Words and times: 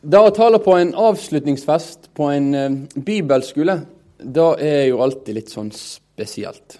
Det 0.00 0.16
å 0.16 0.30
tale 0.32 0.56
på 0.64 0.72
en 0.80 0.94
avslutningsfest 0.96 2.06
på 2.16 2.30
en 2.32 2.54
eh, 2.56 2.76
bibelskole, 2.96 3.74
det 4.16 4.46
er 4.64 4.86
jo 4.88 5.02
alltid 5.04 5.36
litt 5.36 5.52
sånn 5.52 5.68
spesielt. 5.76 6.78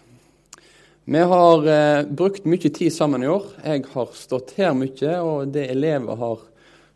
Vi 1.04 1.26
har 1.32 1.68
eh, 1.68 2.06
brukt 2.08 2.48
mye 2.48 2.70
tid 2.72 2.88
sammen 2.94 3.20
i 3.20 3.28
år. 3.28 3.44
Jeg 3.60 3.84
har 3.92 4.16
stått 4.16 4.54
her 4.56 4.72
mye, 4.72 5.18
og 5.20 5.52
det 5.52 5.66
elever 5.68 6.16
har 6.16 6.40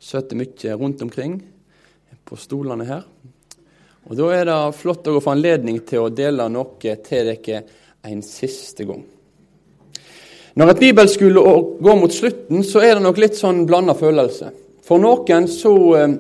sittet 0.01 0.33
mye 0.41 0.79
rundt 0.81 1.05
omkring 1.05 1.37
på 2.25 2.41
stolene 2.41 2.89
her. 2.89 3.05
Og 4.09 4.17
Da 4.17 4.33
er 4.33 4.49
det 4.49 4.59
flott 4.81 5.13
å 5.13 5.21
få 5.21 5.37
anledning 5.37 5.85
til 5.85 6.07
å 6.07 6.13
dele 6.25 6.49
noe 6.49 6.97
til 7.05 7.33
dere 7.35 7.63
en 8.01 8.25
siste 8.25 8.89
gang. 8.89 9.05
Når 10.57 10.73
et 10.73 10.85
bibelskole 10.89 11.49
går 11.85 12.01
mot 12.01 12.17
slutten, 12.17 12.65
så 12.65 12.81
er 12.81 12.95
det 12.97 13.05
nok 13.11 13.21
litt 13.21 13.37
sånn 13.37 13.67
blanda 13.69 13.93
følelse. 13.93 14.55
For 14.85 15.01
noen 15.01 15.49
så 15.49 15.75
eh, 15.99 16.15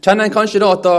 kjenner 0.00 0.26
en 0.26 0.34
kanskje 0.34 0.62
da 0.62 0.72
at 0.76 0.86
det, 0.86 0.96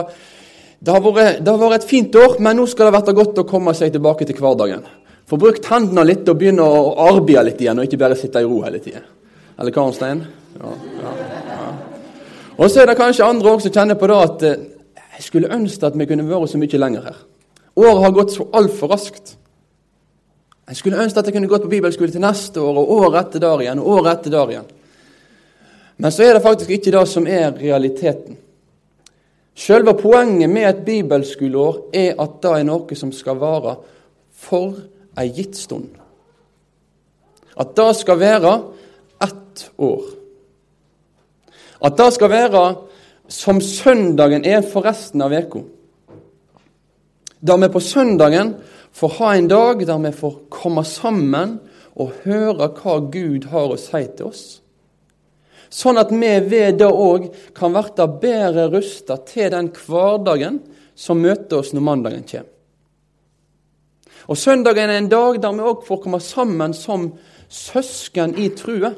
det, 0.80 0.94
har 0.94 1.04
vært, 1.04 1.42
det, 1.42 1.52
har 1.52 1.62
vært, 1.64 1.82
et 1.82 1.90
fint 1.90 2.18
år, 2.22 2.38
men 2.44 2.60
nå 2.60 2.68
skal 2.70 2.90
det 2.90 2.98
være 3.00 3.18
godt 3.18 3.42
å 3.42 3.48
komme 3.50 3.74
seg 3.78 3.94
tilbake 3.96 4.28
til 4.30 4.38
hverdagen. 4.40 4.86
Få 5.30 5.38
brukt 5.42 5.66
hendene 5.70 6.06
litt 6.08 6.30
og 6.30 6.38
begynne 6.40 6.66
å 6.66 6.94
arbeide 7.10 7.50
litt 7.50 7.62
igjen, 7.62 7.82
og 7.82 7.90
ikke 7.90 8.02
bare 8.02 8.18
sitte 8.18 8.42
i 8.42 8.48
ro 8.48 8.62
hele 8.66 8.82
tida. 8.82 9.02
Eller 9.60 9.76
hva, 9.76 9.86
Arnstein? 9.86 10.24
Ja, 10.60 10.76
ja, 11.02 11.16
ja. 11.50 11.72
Og 12.60 12.68
så 12.68 12.82
er 12.82 12.90
det 12.90 12.98
kanskje 13.00 13.28
andre 13.28 13.52
òg 13.54 13.62
som 13.64 13.74
kjenner 13.74 13.98
på 14.00 14.08
det 14.10 14.16
at 14.20 14.46
eh, 14.48 14.64
jeg 15.20 15.28
skulle 15.28 15.52
ønske 15.56 15.88
at 15.88 15.98
vi 16.00 16.08
kunne 16.10 16.26
vært 16.28 16.52
så 16.52 16.60
mye 16.60 16.82
lenger 16.82 17.06
her. 17.12 17.20
Året 17.80 18.04
har 18.04 18.16
gått 18.16 18.34
så 18.36 18.48
altfor 18.56 18.92
raskt. 18.92 19.36
Jeg 20.70 20.80
skulle 20.80 21.00
ønske 21.02 21.22
at 21.22 21.30
jeg 21.30 21.36
kunne 21.38 21.50
gått 21.50 21.66
på 21.66 21.72
bibelskole 21.72 22.12
til 22.14 22.24
neste 22.24 22.62
år, 22.62 22.78
og 22.78 22.92
året 23.00 23.24
etter 23.24 23.44
der 23.44 23.64
igjen, 23.64 23.82
og 23.82 24.00
året 24.00 24.20
etter 24.20 24.36
der 24.36 24.54
igjen. 24.54 24.68
Men 26.00 26.12
så 26.12 26.24
er 26.24 26.34
det 26.34 26.44
faktisk 26.44 26.70
ikke 26.72 26.94
det 26.96 27.08
som 27.12 27.28
er 27.28 27.52
realiteten. 27.60 28.38
Selve 29.60 29.94
poenget 30.00 30.50
med 30.50 30.70
et 30.70 30.86
bibelskoleår 30.86 31.90
er 31.94 32.14
at 32.24 32.38
det 32.44 32.52
er 32.56 32.68
noe 32.68 32.96
som 32.96 33.12
skal 33.12 33.40
vare 33.42 33.76
for 34.32 34.78
ei 35.20 35.28
gitt 35.36 35.58
stund. 35.60 35.90
At 37.60 37.74
det 37.76 37.90
skal 38.00 38.20
være 38.22 38.54
ett 39.26 39.66
år. 39.76 40.06
At 41.84 41.98
det 42.00 42.08
skal 42.16 42.32
være 42.32 42.64
som 43.28 43.60
søndagen 43.62 44.48
er 44.48 44.64
for 44.64 44.88
resten 44.88 45.22
av 45.22 45.36
uka. 45.36 45.66
Da 47.40 47.60
vi 47.60 47.70
på 47.72 47.84
søndagen 47.84 48.56
får 48.96 49.16
ha 49.20 49.36
en 49.36 49.52
dag 49.52 49.84
der 49.88 50.00
vi 50.08 50.16
får 50.16 50.40
komme 50.50 50.84
sammen 50.88 51.60
og 52.00 52.16
høre 52.24 52.72
hva 52.80 52.98
Gud 53.12 53.52
har 53.52 53.76
å 53.76 53.80
si 53.80 54.06
til 54.16 54.32
oss. 54.32 54.62
Sånn 55.70 56.02
at 56.02 56.12
vi 56.12 56.32
ved 56.50 56.80
det 56.82 56.90
òg 56.90 57.30
kan 57.58 57.76
bli 57.76 58.08
bedre 58.22 58.70
rusta 58.74 59.20
til 59.26 59.52
den 59.54 59.70
hverdagen 59.70 60.64
som 60.98 61.22
møter 61.22 61.62
oss 61.62 61.74
når 61.74 61.86
mandagen 61.86 62.26
kommer. 62.26 62.56
Og 64.30 64.38
Søndagen 64.38 64.92
er 64.92 65.00
en 65.00 65.10
dag 65.10 65.40
der 65.42 65.54
vi 65.58 65.66
òg 65.66 65.86
får 65.88 66.02
komme 66.04 66.20
sammen 66.22 66.74
som 66.78 67.08
søsken 67.50 68.36
i 68.38 68.50
trua. 68.54 68.92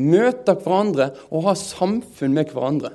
Møte 0.00 0.56
hverandre 0.60 1.10
og 1.30 1.46
ha 1.48 1.54
samfunn 1.56 2.36
med 2.36 2.52
hverandre. 2.52 2.92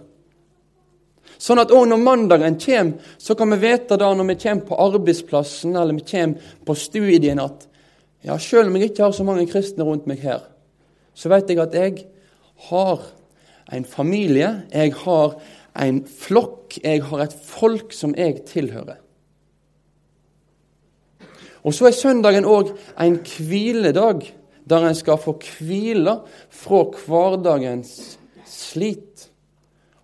Sånn 1.42 1.60
at 1.60 1.74
òg 1.74 1.88
når 1.90 2.02
mandagen 2.02 2.60
kommer, 2.62 3.00
så 3.18 3.36
kan 3.38 3.52
vi 3.52 3.62
vite 3.66 3.98
da 4.00 4.12
når 4.14 4.30
vi 4.32 4.38
kommer 4.46 4.68
på 4.70 4.82
arbeidsplassen 4.86 5.76
eller 5.76 5.98
vi 5.98 6.06
kommer 6.12 6.54
på 6.66 6.76
studien, 6.80 7.42
at 7.42 7.66
ja, 8.26 8.38
selv 8.42 8.70
om 8.70 8.78
jeg 8.78 8.92
ikke 8.92 9.06
har 9.06 9.14
så 9.14 9.26
mange 9.28 9.46
kristne 9.50 9.86
rundt 9.86 10.08
meg 10.10 10.24
her, 10.26 10.46
så 11.14 11.30
vet 11.32 11.50
jeg 11.50 11.62
at 11.62 11.76
jeg 11.78 12.06
har 12.70 13.02
en 13.74 13.86
familie, 13.86 14.66
jeg 14.74 14.94
har 15.04 15.36
en 15.82 16.02
flokk, 16.08 16.78
jeg 16.84 17.04
har 17.10 17.26
et 17.26 17.36
folk 17.36 17.94
som 17.94 18.16
jeg 18.18 18.46
tilhører. 18.48 19.02
Og 21.66 21.74
så 21.74 21.90
er 21.90 21.98
søndagen 21.98 22.46
òg 22.46 22.76
en 23.02 23.18
hviledag, 23.26 24.28
der 24.66 24.86
en 24.88 24.98
skal 24.98 25.18
få 25.22 25.36
hvile 25.38 26.20
fra 26.54 26.82
hverdagens 27.06 28.18
slit 28.50 29.28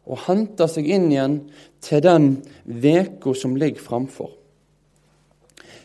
og 0.06 0.20
hente 0.28 0.68
seg 0.70 0.90
inn 0.90 1.08
igjen 1.12 1.38
til 1.82 2.02
den 2.06 2.28
veka 2.66 3.34
som 3.38 3.56
ligger 3.58 3.82
framfor. 3.82 4.30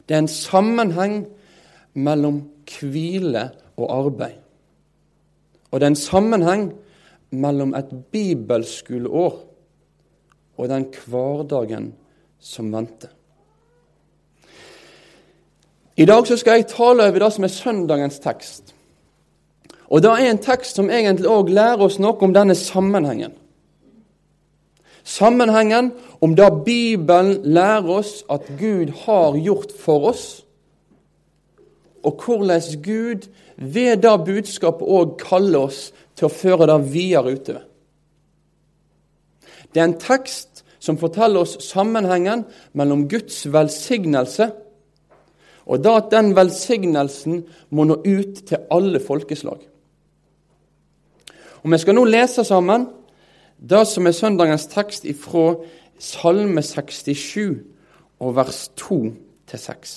Det 0.06 0.16
er 0.16 0.24
en 0.24 0.32
sammenheng 0.32 1.22
mellom 1.96 2.42
hvile 2.68 3.48
og 3.76 3.86
arbeid. 3.92 4.45
Og 5.76 5.80
det 5.80 5.86
er 5.86 5.92
en 5.92 5.96
sammenheng 6.00 6.62
mellom 7.36 7.74
et 7.76 7.90
bibelskoleår 8.12 9.34
og 10.56 10.68
den 10.70 10.86
hverdagen 11.04 11.90
som 12.40 12.70
venter. 12.72 13.10
I 15.96 16.06
dag 16.08 16.24
så 16.26 16.38
skal 16.40 16.62
jeg 16.62 16.70
tale 16.72 17.04
over 17.04 17.20
det 17.20 17.28
som 17.34 17.44
er 17.44 17.52
søndagens 17.52 18.18
tekst. 18.24 18.72
Og 19.92 20.02
Det 20.02 20.10
er 20.10 20.30
en 20.30 20.38
tekst 20.38 20.80
som 20.80 20.88
egentlig 20.90 21.28
òg 21.28 21.52
lærer 21.52 21.84
oss 21.84 22.00
noe 22.00 22.16
om 22.24 22.32
denne 22.32 22.54
sammenhengen. 22.54 23.36
Sammenhengen 25.04 25.92
om 26.20 26.36
det 26.36 26.64
Bibelen 26.64 27.42
lærer 27.44 27.90
oss 27.98 28.24
at 28.30 28.48
Gud 28.58 28.96
har 29.04 29.36
gjort 29.36 29.76
for 29.78 30.08
oss, 30.08 30.46
og 32.02 32.22
hvordan 32.24 32.62
Gud 32.82 33.28
ved 33.56 34.02
det 34.04 34.16
budskapet 34.26 34.88
òg 34.88 35.16
kaller 35.20 35.68
oss 35.68 35.90
til 36.16 36.28
å 36.28 36.32
føre 36.32 36.68
det 36.68 36.78
videre 36.92 37.32
utover. 37.36 37.64
Det 39.72 39.82
er 39.82 39.88
en 39.90 40.00
tekst 40.00 40.62
som 40.80 40.98
forteller 41.00 41.42
oss 41.42 41.56
sammenhengen 41.64 42.44
mellom 42.76 43.06
Guds 43.10 43.42
velsignelse 43.52 44.50
og 45.66 45.82
da 45.82 45.96
at 45.98 46.12
den 46.12 46.30
velsignelsen 46.36 47.40
må 47.74 47.86
nå 47.88 47.98
ut 48.06 48.44
til 48.46 48.68
alle 48.70 49.00
folkeslag. 49.02 49.58
Og 51.62 51.72
Vi 51.72 51.78
skal 51.82 51.96
nå 51.98 52.04
lese 52.06 52.44
sammen 52.46 52.86
det 53.58 53.82
som 53.90 54.06
er 54.06 54.14
søndagens 54.14 54.68
tekst 54.70 55.04
ifra 55.04 55.56
Salme 55.98 56.62
67 56.62 57.56
og 58.20 58.36
vers 58.36 58.68
2 58.76 59.00
til 59.48 59.58
6. 59.58 59.96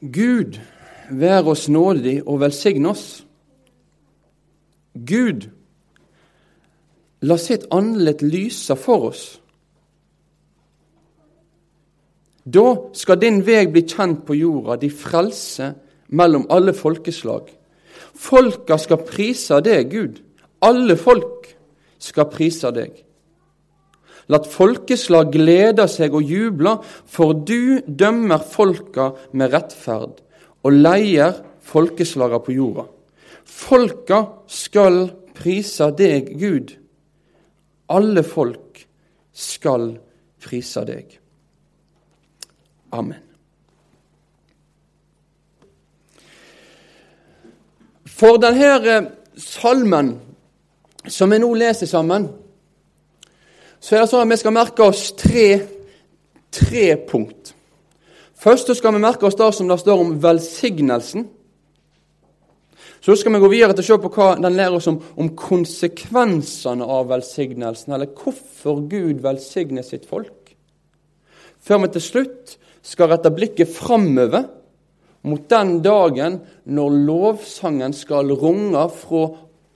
Gud 0.00 0.60
vær 1.10 1.48
oss 1.50 1.68
nådig 1.68 2.20
og 2.26 2.40
velsigne 2.40 2.92
oss. 2.92 3.24
Gud, 4.94 5.48
la 7.22 7.36
sitt 7.38 7.66
andlet 7.74 8.22
lyse 8.22 8.76
for 8.78 9.10
oss. 9.10 9.24
Da 12.48 12.68
skal 12.96 13.20
din 13.20 13.42
veg 13.44 13.72
bli 13.74 13.82
kjent 13.84 14.24
på 14.26 14.36
jorda, 14.38 14.78
de 14.80 14.88
frelse 14.90 15.72
mellom 16.08 16.46
alle 16.50 16.72
folkeslag. 16.72 17.50
Folka 18.18 18.78
skal 18.80 19.04
prise 19.04 19.58
deg, 19.64 19.90
Gud. 19.92 20.22
Alle 20.64 20.96
folk 20.96 21.50
skal 21.98 22.30
prise 22.32 22.70
deg. 22.74 22.94
Lat 24.28 24.48
folkeslag 24.50 25.30
glede 25.32 25.86
seg 25.88 26.14
og 26.16 26.26
juble, 26.28 26.76
for 27.08 27.32
du 27.32 27.80
dømmer 27.86 28.42
folka 28.44 29.12
med 29.32 29.54
rettferd 29.54 30.20
og 30.66 30.74
leier 30.74 31.38
folkeslaga 31.64 32.40
på 32.44 32.56
jorda. 32.56 32.84
Folka 33.48 34.20
skal 34.50 35.06
prise 35.36 35.88
deg, 35.96 36.34
Gud. 36.40 36.74
Alle 37.88 38.24
folk 38.26 38.82
skal 39.32 39.94
prise 40.44 40.84
deg. 40.88 41.16
Amen. 42.92 43.24
For 48.18 48.40
denne 48.42 48.70
eh, 48.82 49.08
salmen 49.38 50.16
som 51.08 51.30
vi 51.30 51.38
nå 51.40 51.48
leser 51.54 51.88
sammen, 51.88 52.26
så 53.80 53.94
er 53.94 54.02
det 54.02 54.10
sånn 54.10 54.24
at 54.26 54.32
vi 54.32 54.40
skal 54.40 54.54
merke 54.54 54.86
oss 54.86 55.08
tre, 55.18 55.48
tre 56.54 56.86
punkt. 57.08 57.54
Først 58.38 58.70
skal 58.78 58.94
vi 58.94 59.02
merke 59.02 59.26
oss 59.26 59.38
det 59.38 59.50
som 59.54 59.70
det 59.70 59.78
står 59.80 60.02
om 60.02 60.14
velsignelsen. 60.22 61.26
Så 62.98 63.14
skal 63.16 63.34
vi 63.34 63.40
gå 63.42 63.50
videre 63.50 63.74
til 63.74 63.84
å 63.84 63.88
se 63.88 63.98
på 64.02 64.10
hva 64.14 64.28
den 64.38 64.56
lærer 64.58 64.78
oss 64.78 64.88
om, 64.90 64.98
om 64.98 65.30
konsekvensene 65.38 66.86
av 66.86 67.10
velsignelsen, 67.12 67.94
eller 67.94 68.10
hvorfor 68.14 68.82
Gud 68.90 69.22
velsigner 69.22 69.86
sitt 69.86 70.06
folk. 70.10 70.52
Før 71.62 71.84
vi 71.84 71.92
til 71.94 72.04
slutt 72.04 72.56
skal 72.86 73.10
rette 73.12 73.32
blikket 73.34 73.70
framover 73.74 74.46
mot 75.26 75.46
den 75.50 75.78
dagen 75.84 76.40
når 76.70 76.98
lovsangen 77.06 77.94
skal 77.96 78.30
runge 78.38 78.84
fra 79.00 79.24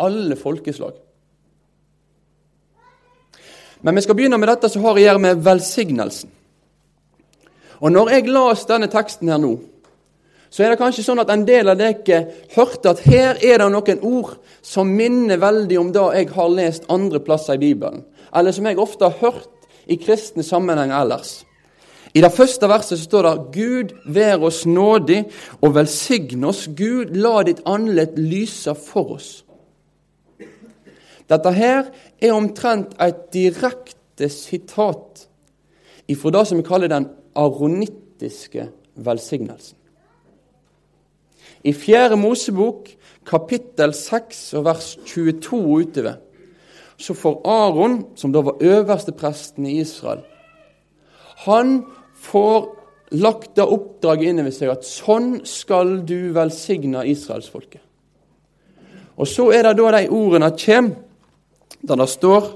alle 0.02 0.38
folkeslag. 0.38 1.01
Men 3.82 3.98
vi 3.98 4.04
skal 4.04 4.16
begynne 4.18 4.38
med 4.38 4.48
dette 4.48 4.70
som 4.70 4.84
har 4.86 4.96
å 4.96 5.02
gjøre 5.02 5.22
med 5.22 5.42
velsignelsen. 5.42 6.30
Og 7.82 7.90
når 7.90 8.12
jeg 8.14 8.30
las 8.30 8.66
denne 8.68 8.86
teksten 8.90 9.30
her 9.32 9.40
nå, 9.42 9.56
så 10.52 10.62
er 10.62 10.72
det 10.72 10.78
kanskje 10.82 11.02
sånn 11.06 11.22
at 11.22 11.30
en 11.32 11.46
del 11.48 11.72
av 11.72 11.78
dere 11.80 12.18
hørte 12.52 12.92
at 12.92 13.00
her 13.08 13.40
er 13.40 13.62
det 13.62 13.68
noen 13.72 14.02
ord 14.04 14.34
som 14.62 14.90
minner 14.92 15.40
veldig 15.40 15.78
om 15.80 15.92
det 15.94 16.04
jeg 16.18 16.28
har 16.34 16.52
lest 16.52 16.90
andre 16.92 17.22
plasser 17.24 17.56
i 17.56 17.62
Bibelen, 17.62 18.04
eller 18.36 18.54
som 18.54 18.68
jeg 18.68 18.78
ofte 18.78 19.08
har 19.08 19.18
hørt 19.22 19.48
i 19.90 19.96
kristne 19.98 20.44
sammenhenger 20.46 21.00
ellers. 21.00 21.40
I 22.12 22.20
det 22.20 22.32
første 22.36 22.68
verset 22.68 23.00
så 23.00 23.04
står 23.06 23.26
det 23.26 23.54
Gud 23.56 23.94
vær 24.12 24.44
oss 24.44 24.66
nådig 24.68 25.22
og 25.62 25.74
velsigne 25.74 26.50
oss. 26.50 26.66
Gud, 26.76 27.16
la 27.16 27.40
ditt 27.48 27.62
andlet 27.64 28.18
lyse 28.20 28.74
for 28.76 29.16
oss. 29.16 29.30
Dette 31.30 31.52
her 31.54 31.90
er 32.20 32.34
omtrent 32.34 32.96
et 33.00 33.28
direkte 33.34 34.28
sitat 34.32 35.26
ifra 36.10 36.32
det 36.34 36.46
som 36.48 36.58
vi 36.58 36.66
kaller 36.66 36.90
den 36.92 37.08
aronittiske 37.38 38.68
velsignelsen. 38.94 39.78
I 41.62 41.72
4. 41.72 42.16
Mosebok, 42.18 42.88
kapittel 43.26 43.94
6 43.94 44.42
og 44.58 44.64
vers 44.66 44.96
22 45.06 45.60
utover, 45.62 46.18
så 46.98 47.14
får 47.14 47.40
Aron, 47.48 47.96
som 48.18 48.32
da 48.34 48.42
var 48.42 48.62
øverstepresten 48.62 49.66
i 49.66 49.80
Israel, 49.80 50.22
han 51.46 51.84
får 52.14 52.66
lagt 53.18 53.56
det 53.56 53.64
oppdraget 53.66 54.30
inn 54.30 54.42
over 54.42 54.54
seg 54.54 54.72
at 54.72 54.86
sånn 54.86 55.40
skal 55.48 56.00
du 56.06 56.32
velsigne 56.34 57.04
israelsfolket. 57.10 57.82
Og 59.20 59.28
så 59.28 59.50
er 59.52 59.66
det 59.66 59.74
da 59.78 59.90
de 59.98 60.06
ordene 60.08 60.52
kommer, 60.56 61.00
der 61.82 61.98
det 61.98 62.08
står 62.10 62.50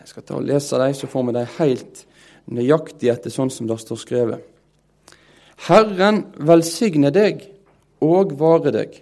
Jeg 0.00 0.08
skal 0.08 0.22
ta 0.22 0.34
og 0.36 0.44
lese 0.44 0.78
dem, 0.78 0.94
så 0.94 1.08
får 1.08 1.22
vi 1.24 1.32
dem 1.32 1.52
helt 1.58 2.00
nøyaktig 2.52 3.08
etter 3.08 3.32
sånn 3.32 3.48
som 3.48 3.68
det 3.70 3.78
står 3.80 4.00
skrevet. 4.02 4.42
Herren 5.64 6.26
velsigne 6.36 7.08
deg 7.14 7.46
og 8.04 8.34
vare 8.36 8.72
deg. 8.74 8.98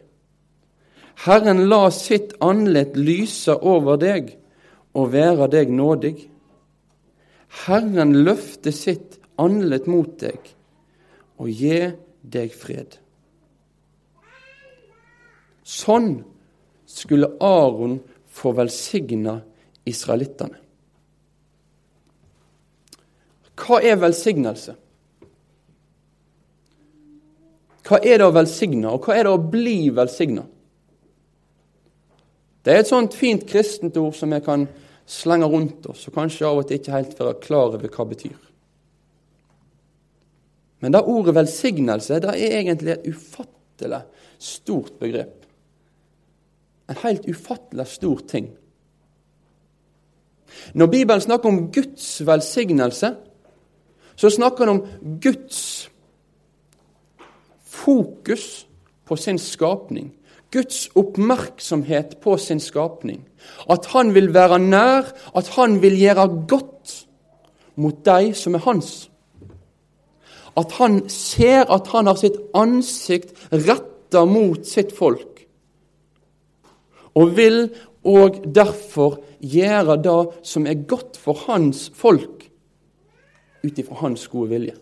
Herren 1.25 1.65
la 1.67 1.89
sitt 1.91 2.37
andlet 2.43 2.95
lyse 2.95 3.55
over 3.55 3.99
deg 3.99 4.31
og 4.95 5.11
være 5.13 5.49
deg 5.51 5.73
nådig. 5.75 6.15
Herren 7.67 8.15
løfte 8.23 8.73
sitt 8.75 9.19
andlet 9.43 9.89
mot 9.91 10.15
deg 10.23 10.53
og 11.43 11.51
gi 11.51 11.79
deg 12.23 12.55
fred. 12.55 12.99
Sånn 15.67 16.15
skulle 16.87 17.31
Aron 17.43 17.99
få 18.33 18.53
velsigna 18.57 19.41
israelittene. 19.89 20.59
Hva 23.63 23.79
er 23.85 24.01
velsignelse? 24.01 24.75
Hva 27.83 27.99
er 27.99 28.21
det 28.21 28.27
å 28.27 28.35
velsigne, 28.35 28.91
og 28.95 29.05
hva 29.05 29.17
er 29.19 29.27
det 29.27 29.35
å 29.35 29.43
bli 29.53 29.91
velsigna? 29.95 30.45
Det 32.63 32.73
er 32.73 32.85
et 32.85 32.91
sånt 32.91 33.15
fint 33.19 33.43
kristent 33.49 33.99
ord 33.99 34.15
som 34.15 34.31
vi 34.31 34.39
kan 34.45 34.69
slenge 35.09 35.49
rundt 35.51 35.89
oss, 35.91 36.07
og 36.07 36.15
kanskje 36.15 36.47
av 36.47 36.63
og 36.63 36.69
til 36.69 36.79
ikke 36.79 36.95
helt 36.95 37.19
være 37.19 37.41
klar 37.43 37.75
over 37.75 37.89
hva 37.89 38.07
det 38.07 38.15
betyr. 38.15 38.41
Men 40.83 40.95
det 40.95 41.03
ordet 41.11 41.37
velsignelse 41.37 42.19
det 42.23 42.33
er 42.33 42.57
egentlig 42.59 42.95
et 42.95 43.07
ufattelig 43.11 44.03
stort 44.43 44.97
begrep. 45.03 45.45
En 46.91 46.99
helt 47.05 47.29
ufattelig 47.31 47.87
stor 47.91 48.23
ting. 48.31 48.49
Når 50.75 50.87
Bibelen 50.87 51.21
snakker 51.21 51.49
om 51.49 51.73
Guds 51.73 52.27
velsignelse, 52.27 53.15
så 54.17 54.31
snakker 54.31 54.67
han 54.67 54.69
om 54.69 54.87
Guds 55.21 55.91
fokus 57.65 58.67
på 59.07 59.17
sin 59.17 59.39
skapning. 59.39 60.13
Guds 60.53 60.91
oppmerksomhet 60.95 62.19
på 62.23 62.37
sin 62.37 62.61
skapning. 62.61 63.25
At 63.71 63.87
han 63.87 64.15
vil 64.15 64.35
være 64.35 64.59
nær, 64.59 65.09
at 65.37 65.49
han 65.49 65.83
vil 65.83 65.97
gjøre 65.99 66.29
godt 66.49 67.07
mot 67.77 68.05
de 68.05 68.35
som 68.35 68.55
er 68.55 68.65
hans 68.67 69.13
at 70.57 70.73
han 70.77 71.09
ser 71.09 71.65
at 71.73 71.89
han 71.93 72.09
har 72.11 72.19
sitt 72.21 72.37
ansikt 72.57 73.33
retta 73.53 74.25
mot 74.29 74.67
sitt 74.69 74.93
folk, 74.97 75.45
og 77.17 77.37
vil 77.37 77.65
og 78.03 78.41
derfor 78.55 79.21
gjøre 79.43 79.99
det 80.03 80.21
som 80.47 80.67
er 80.67 80.87
godt 80.89 81.19
for 81.21 81.45
hans 81.49 81.89
folk, 81.99 82.47
ut 83.63 83.79
ifra 83.79 84.01
hans 84.05 84.27
gode 84.31 84.55
vilje. 84.55 84.79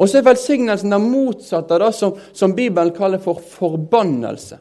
Og 0.00 0.08
så 0.08 0.20
er 0.20 0.28
velsignelsen 0.28 0.92
det 0.92 1.00
motsatte 1.02 1.76
av 1.76 1.84
det 1.84 1.90
som, 1.96 2.14
som 2.32 2.54
Bibelen 2.56 2.94
kaller 2.96 3.20
for 3.22 3.40
forbannelse. 3.40 4.58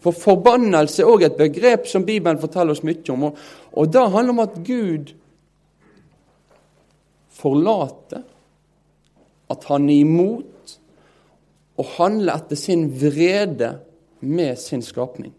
For 0.00 0.16
forbannelse 0.16 1.02
er 1.02 1.12
òg 1.12 1.24
et 1.26 1.38
begrep 1.38 1.88
som 1.88 2.06
Bibelen 2.08 2.40
forteller 2.40 2.76
oss 2.76 2.84
mye 2.86 3.12
om. 3.12 3.28
Og, 3.28 3.40
og 3.76 3.90
det 3.92 4.04
handler 4.14 4.34
om 4.34 4.44
at 4.44 4.60
Gud 4.64 5.12
forlater, 7.40 8.24
at 9.50 9.66
han 9.68 9.88
er 9.90 10.04
imot 10.04 10.76
og 11.80 11.92
handler 11.96 12.36
etter 12.38 12.60
sin 12.60 12.86
vrede 13.00 13.74
med 14.20 14.56
sin 14.60 14.84
skapning. 14.84 15.32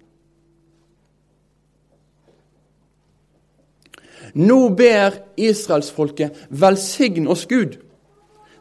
Nå 4.33 4.69
ber 4.77 5.17
israelsfolket 5.37 6.47
velsign 6.49 7.27
oss 7.27 7.45
Gud. 7.49 7.77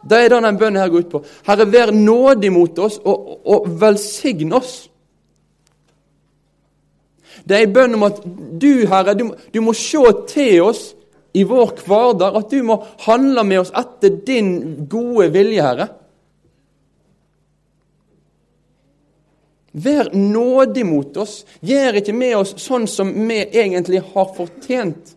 Det 0.00 0.17
er 0.17 0.28
det 0.28 0.37
denne 0.38 0.52
bønnen 0.56 0.81
her 0.81 0.88
går 0.88 1.05
ut 1.05 1.11
på. 1.12 1.22
Herre, 1.46 1.67
vær 1.69 1.93
nådig 1.93 2.52
mot 2.52 2.78
oss 2.81 2.96
og, 3.05 3.34
og 3.44 3.69
velsign 3.81 4.55
oss. 4.56 4.87
Det 7.44 7.56
er 7.56 7.67
en 7.67 7.75
bønn 7.75 7.96
om 7.96 8.08
at 8.08 8.19
du, 8.61 8.87
Herre, 8.88 9.14
du, 9.17 9.31
du 9.52 9.61
må 9.64 9.75
se 9.76 10.00
til 10.28 10.62
oss 10.64 10.90
i 11.37 11.44
vår 11.46 11.76
hverdag, 11.87 12.37
at 12.37 12.50
du 12.50 12.62
må 12.67 12.81
handle 13.06 13.44
med 13.46 13.62
oss 13.62 13.72
etter 13.76 14.17
din 14.26 14.52
gode 14.90 15.31
vilje, 15.34 15.62
Herre. 15.62 15.88
Vær 19.72 20.11
nådig 20.17 20.82
mot 20.87 21.17
oss. 21.22 21.44
Gjør 21.62 22.00
ikke 22.00 22.14
med 22.17 22.34
oss 22.40 22.56
sånn 22.58 22.88
som 22.90 23.12
vi 23.14 23.38
egentlig 23.44 24.02
har 24.14 24.32
fortjent. 24.34 25.14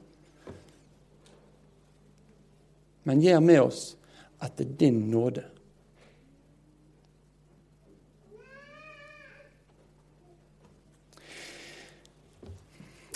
Men 3.03 3.21
gjør 3.23 3.41
med 3.43 3.61
oss 3.61 3.81
etter 4.43 4.67
din 4.79 4.99
nåde. 5.11 5.43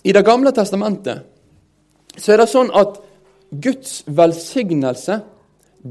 I 0.08 0.14
Det 0.14 0.24
gamle 0.24 0.54
testamentet 0.56 1.26
så 2.18 2.34
er 2.34 2.40
det 2.40 2.48
sånn 2.50 2.70
at 2.74 3.02
Guds 3.52 4.00
velsignelse 4.08 5.20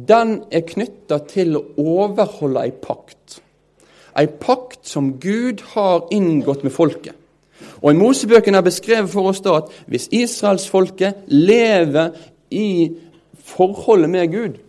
den 0.08 0.38
er 0.52 0.64
knytta 0.66 1.18
til 1.28 1.58
å 1.58 1.62
overholde 1.76 2.64
ei 2.64 2.72
pakt. 2.72 3.38
Ei 4.16 4.26
pakt 4.26 4.88
som 4.88 5.14
Gud 5.20 5.60
har 5.74 6.08
inngått 6.10 6.64
med 6.64 6.72
folket. 6.72 7.14
Og 7.82 7.92
I 7.92 7.98
Mosebøkene 7.98 8.58
er 8.58 8.66
beskrevet 8.66 9.12
for 9.12 9.30
oss 9.30 9.42
da 9.44 9.58
at 9.60 9.70
hvis 9.86 10.08
israelsfolket 10.16 11.28
lever 11.28 12.16
i 12.50 12.68
forholdet 13.46 14.10
med 14.10 14.32
Gud, 14.32 14.60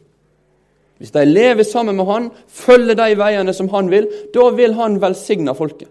hvis 0.98 1.14
de 1.14 1.26
lever 1.26 1.64
sammen 1.64 1.96
med 1.96 2.06
Han, 2.06 2.32
følger 2.48 2.98
de 2.98 3.18
veiene 3.18 3.54
som 3.54 3.70
Han 3.70 3.92
vil, 3.92 4.08
da 4.34 4.50
vil 4.50 4.74
Han 4.74 5.02
velsigne 5.02 5.56
folket. 5.56 5.90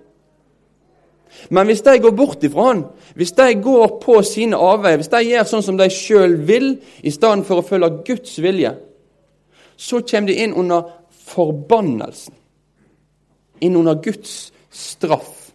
Men 1.50 1.66
hvis 1.66 1.82
de 1.84 1.98
går 2.00 2.14
bort 2.16 2.44
ifra 2.44 2.72
han, 2.72 2.84
hvis 3.14 3.32
de 3.36 3.54
går 3.62 3.98
på 4.02 4.22
sine 4.22 4.56
avveier, 4.56 4.96
hvis 4.96 5.12
de 5.12 5.22
gjør 5.28 5.48
sånn 5.48 5.64
som 5.66 5.78
de 5.78 5.88
sjøl 5.92 6.38
vil, 6.48 6.70
i 7.02 7.12
stedet 7.12 7.46
for 7.46 7.60
å 7.60 7.66
følge 7.66 7.90
Guds 8.06 8.38
vilje, 8.42 8.72
så 9.76 10.00
kommer 10.00 10.32
de 10.32 10.38
inn 10.42 10.56
under 10.56 10.88
forbannelsen. 11.28 12.34
Inn 13.60 13.76
under 13.76 14.00
Guds 14.02 14.50
straff. 14.72 15.50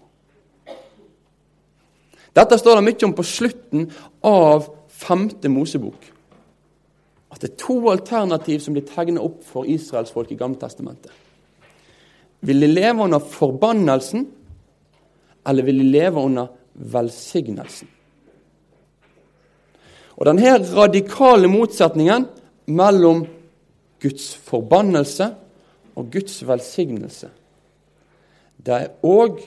Dette 2.31 2.57
står 2.57 2.79
det 2.79 2.85
mye 2.87 3.07
om 3.09 3.17
på 3.17 3.27
slutten 3.27 3.89
av 4.23 4.69
femte 5.01 5.49
Mosebok. 5.51 6.10
Det 7.41 7.49
er 7.49 7.57
to 7.57 7.79
alternativ 7.89 8.61
som 8.61 8.75
blir 8.75 8.85
tegnet 8.85 9.23
opp 9.23 9.41
for 9.47 9.65
israelsfolk 9.65 10.31
i 10.31 10.37
Gammeltestamentet. 10.37 11.11
Vil 12.45 12.61
de 12.61 12.69
leve 12.69 13.03
under 13.03 13.19
forbannelsen? 13.19 14.27
eller 15.47 15.63
vil 15.63 15.77
de 15.77 15.83
leve 15.83 16.21
under 16.21 16.47
velsignelsen? 16.73 17.87
Og 20.17 20.27
Denne 20.27 20.57
radikale 20.75 21.49
motsetningen 21.49 22.27
mellom 22.69 23.23
Guds 24.01 24.35
forbannelse 24.45 25.31
og 25.97 26.11
Guds 26.13 26.41
velsignelse, 26.47 27.29
det 28.61 28.75
er 28.75 28.91
òg 29.01 29.39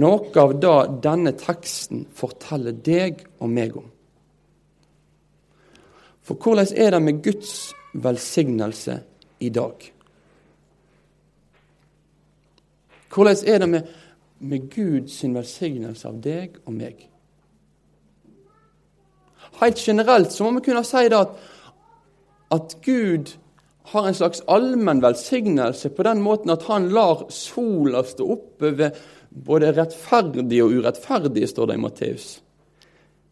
noe 0.00 0.40
av 0.40 0.54
det 0.56 0.76
denne 1.04 1.34
teksten 1.36 2.06
forteller 2.16 2.72
deg 2.72 3.20
og 3.38 3.50
meg 3.52 3.76
om. 3.76 3.90
For 6.22 6.38
hvordan 6.38 6.66
er 6.76 6.90
det 6.94 7.02
med 7.02 7.22
Guds 7.24 7.72
velsignelse 7.92 9.00
i 9.40 9.48
dag? 9.48 9.92
Hvordan 13.14 13.36
er 13.46 13.58
det 13.58 13.68
med, 13.68 13.88
med 14.38 14.68
Guds 14.70 15.18
velsignelse 15.24 16.08
av 16.08 16.20
deg 16.22 16.60
og 16.64 16.76
meg? 16.76 17.08
Helt 19.60 19.82
generelt 19.82 20.32
så 20.32 20.46
må 20.46 20.58
vi 20.58 20.66
kunne 20.70 20.84
si 20.86 21.08
at, 21.12 21.34
at 22.54 22.76
Gud 22.86 23.34
har 23.92 24.06
en 24.08 24.16
slags 24.16 24.40
allmenn 24.50 25.02
velsignelse 25.02 25.90
på 25.92 26.06
den 26.06 26.22
måten 26.22 26.54
at 26.54 26.64
han 26.70 26.88
lar 26.94 27.26
sola 27.34 28.04
stå 28.06 28.28
oppe 28.36 28.72
ved 28.78 29.02
både 29.28 29.72
rettferdige 29.74 30.64
og 30.64 30.78
urettferdige, 30.78 31.48
står 31.50 31.70
det 31.70 31.76
i 31.76 31.82
Matteus. 31.82 32.26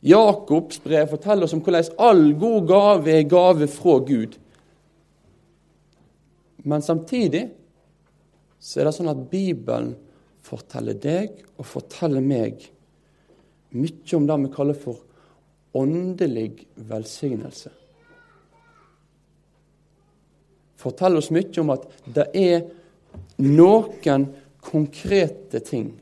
Jakobs 0.00 0.80
brev 0.83 1.11
forteller 1.11 1.45
oss 1.45 1.54
om 1.57 1.61
hvordan 1.64 1.97
all 2.00 2.23
god 2.40 2.69
gave 2.69 3.12
er 3.12 3.26
gave 3.28 3.69
fra 3.69 3.99
Gud. 4.09 4.38
Men 6.64 6.83
samtidig 6.83 7.49
så 8.61 8.80
er 8.80 8.88
det 8.88 8.95
sånn 8.97 9.12
at 9.12 9.28
Bibelen 9.30 9.92
forteller 10.45 10.97
deg 11.00 11.42
og 11.57 11.69
forteller 11.69 12.25
meg 12.25 12.64
mye 13.76 14.16
om 14.16 14.26
det 14.26 14.38
vi 14.42 14.52
kaller 14.54 14.76
for 14.76 15.04
åndelig 15.76 16.66
velsignelse. 16.88 17.71
Forteller 20.80 21.21
oss 21.21 21.33
mye 21.33 21.61
om 21.61 21.73
at 21.76 21.88
det 22.09 22.28
er 22.40 22.62
noen 23.45 24.30
konkrete 24.64 25.61
ting 25.64 25.92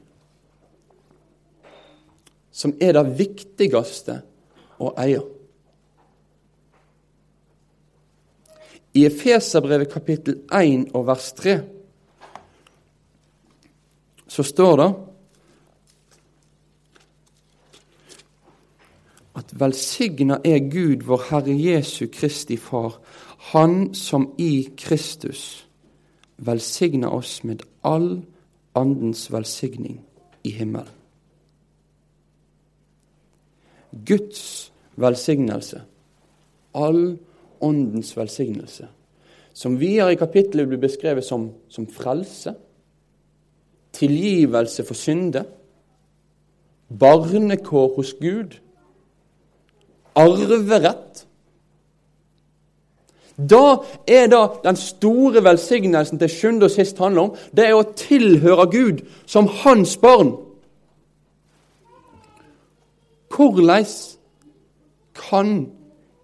som 2.58 2.74
er 2.82 2.96
det 2.96 3.04
viktigste 3.18 4.20
å 4.82 4.90
eie. 4.98 5.20
I 8.98 9.04
Efeserbrevet 9.06 9.92
kapittel 9.92 10.40
1 10.50 10.88
og 10.96 11.04
vers 11.06 11.28
3 11.38 11.54
så 14.28 14.44
står 14.44 14.74
det 14.80 14.88
at 19.38 19.54
velsigna 19.60 20.40
er 20.42 20.66
Gud, 20.66 21.06
vår 21.06 21.28
Herre 21.30 21.54
Jesu 21.54 22.08
Kristi 22.10 22.58
Far, 22.58 22.98
Han 23.54 23.94
som 23.94 24.32
i 24.38 24.68
Kristus 24.76 25.64
velsigna 26.36 27.08
oss 27.10 27.44
med 27.44 27.62
all 27.86 28.22
Andens 28.74 29.28
velsigning 29.32 30.02
i 30.44 30.50
himmelen. 30.50 30.97
Guds 33.92 34.72
velsignelse, 34.96 35.82
all 36.74 37.18
Åndens 37.60 38.16
velsignelse, 38.16 38.86
som 39.52 39.80
videre 39.80 40.12
i 40.12 40.18
kapittelet 40.18 40.68
blir 40.68 40.78
beskrevet 40.78 41.26
som, 41.26 41.48
som 41.68 41.88
frelse, 41.90 42.52
tilgivelse 43.92 44.84
for 44.86 44.94
synde, 44.94 45.42
barnekår 46.98 47.94
hos 47.96 48.14
Gud, 48.20 48.54
arverett. 50.14 51.24
Da 53.38 53.76
er 54.06 54.26
det 54.26 54.44
den 54.64 54.76
store 54.76 55.44
velsignelsen 55.44 56.18
til 56.18 56.30
sjuende 56.30 56.66
og 56.66 56.74
sist 56.74 56.98
handler 56.98 57.28
om. 57.28 57.34
Det 57.54 57.68
er 57.68 57.76
å 57.76 57.86
tilhøre 57.96 58.66
Gud 58.70 59.04
som 59.26 59.46
hans 59.62 59.96
barn. 60.02 60.34
Hvordan 63.38 63.84
kan 65.14 65.52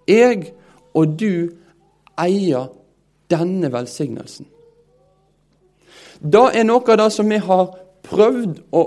jeg 0.09 0.50
og 0.94 1.14
du 1.21 1.54
eie 2.18 2.62
denne 3.30 3.71
velsignelsen? 3.73 4.49
Det 6.18 6.44
er 6.59 6.66
noe 6.66 6.83
av 6.83 6.99
det 6.99 7.11
som 7.14 7.30
vi 7.30 7.38
har 7.38 7.71
prøvd 8.04 8.59
å, 8.75 8.83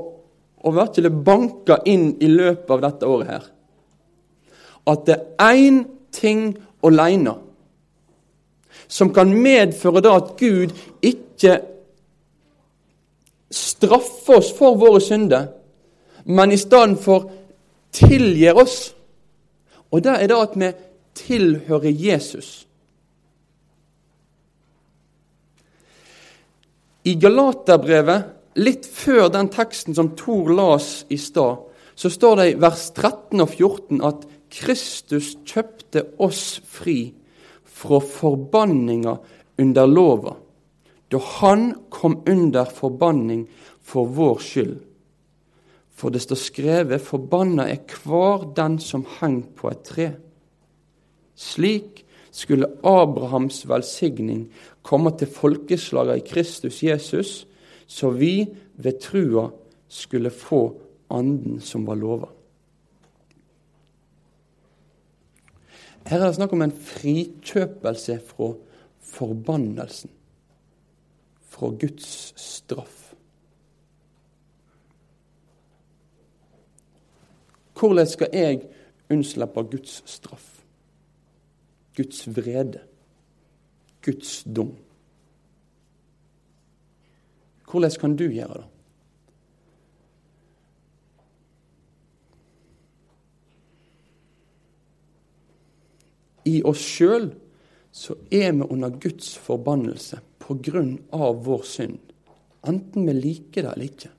å 0.59 0.73
virkelig 0.75 1.11
banke 1.23 1.79
inn 1.87 2.09
i 2.19 2.29
løpet 2.31 2.71
av 2.75 2.83
dette 2.83 3.07
året 3.07 3.31
her. 3.31 3.47
At 4.91 5.07
det 5.07 5.17
er 5.39 5.63
én 5.63 5.81
ting 6.11 6.49
alene 6.83 7.37
som 8.87 9.11
kan 9.13 9.31
medføre 9.31 10.03
da 10.03 10.15
at 10.19 10.35
Gud 10.39 10.75
ikke 11.03 11.57
straffer 13.51 14.39
oss 14.39 14.51
for 14.55 14.79
våre 14.79 15.01
synder, 15.03 15.49
men 16.25 16.51
i 16.51 16.59
stedet 16.59 16.99
for 17.03 17.29
tilgir 17.97 18.57
oss. 18.57 18.93
Og 19.91 20.03
det 20.05 20.13
er 20.13 20.29
det 20.29 20.37
at 20.37 20.55
vi 20.59 20.71
tilhører 21.17 21.91
Jesus. 21.91 22.67
I 27.07 27.15
Galaterbrevet, 27.15 28.33
litt 28.59 28.87
før 28.89 29.29
den 29.31 29.47
teksten 29.53 29.95
som 29.95 30.11
Tor 30.19 30.49
las 30.51 31.05
i 31.13 31.17
stad, 31.21 31.61
så 31.97 32.09
står 32.13 32.35
det 32.39 32.47
i 32.49 32.57
vers 32.61 32.89
13 32.91 33.41
og 33.41 33.53
14 33.53 34.01
at 34.05 34.25
Kristus 34.53 35.35
kjøpte 35.47 36.03
oss 36.23 36.59
fri 36.67 36.99
fra 37.77 37.99
forbanninga 38.01 39.15
under 39.61 39.89
lova, 39.89 40.35
da 41.07 41.21
han 41.39 41.69
kom 41.93 42.19
under 42.27 42.67
forbanning 42.69 43.45
for 43.81 44.09
vår 44.13 44.43
skyld. 44.43 44.77
For 45.97 46.13
det 46.13 46.21
står 46.21 46.37
skrevet:" 46.37 47.01
Forbanna 47.01 47.65
er 47.71 47.81
hver 48.03 48.53
den 48.55 48.79
som 48.79 49.05
heng 49.19 49.41
på 49.55 49.71
et 49.73 49.81
tre. 49.81 50.11
Slik 51.35 52.05
skulle 52.31 52.69
Abrahams 52.83 53.63
velsigning 53.69 54.51
komme 54.83 55.11
til 55.17 55.27
folkeslaget 55.27 56.17
i 56.17 56.27
Kristus 56.29 56.83
Jesus, 56.83 57.47
så 57.87 58.09
vi 58.09 58.45
ved 58.77 58.99
trua 59.01 59.49
skulle 59.87 60.29
få 60.29 60.81
anden 61.09 61.59
som 61.61 61.87
var 61.87 61.95
lova. 61.95 62.29
Her 66.07 66.21
er 66.21 66.27
det 66.27 66.35
snakk 66.35 66.53
om 66.53 66.61
en 66.61 66.71
frikjøpelse 66.71 68.19
fra 68.29 68.53
forbannelsen, 69.01 70.09
fra 71.41 71.67
Guds 71.67 72.33
straff. 72.39 73.06
Hvordan 77.77 78.07
skal 78.07 78.33
jeg 78.33 78.61
unnslippe 79.11 79.63
Guds 79.71 80.01
straff? 80.05 80.63
Guds 81.97 82.27
vrede, 82.27 82.81
Guds 84.05 84.43
dom. 84.43 84.75
Hvordan 87.71 87.91
kan 87.99 88.15
du 88.15 88.27
gjøre 88.29 88.61
det? 88.61 88.65
I 96.47 96.61
oss 96.63 96.79
sjøl 96.79 97.33
så 97.91 98.15
er 98.31 98.53
vi 98.55 98.67
under 98.71 98.93
Guds 99.03 99.33
forbannelse 99.43 100.21
av 100.47 101.41
vår 101.43 101.63
synd, 101.67 101.97
enten 102.63 103.03
vi 103.09 103.15
liker 103.17 103.65
det 103.65 103.71
eller 103.73 103.89
ikke. 103.89 104.11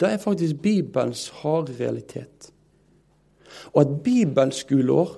Det 0.00 0.10
er 0.10 0.22
faktisk 0.22 0.56
Bibelens 0.62 1.28
harde 1.42 1.74
realitet. 1.78 2.50
Og 3.74 3.82
et 3.82 3.92
bibelskoleår, 4.04 5.12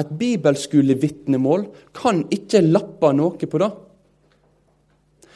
et 0.00 0.12
bibelskolevitnemål, 0.18 1.66
kan 1.94 2.24
ikke 2.32 2.62
lappe 2.64 3.12
noe 3.16 3.50
på 3.50 3.60
det. 3.60 3.70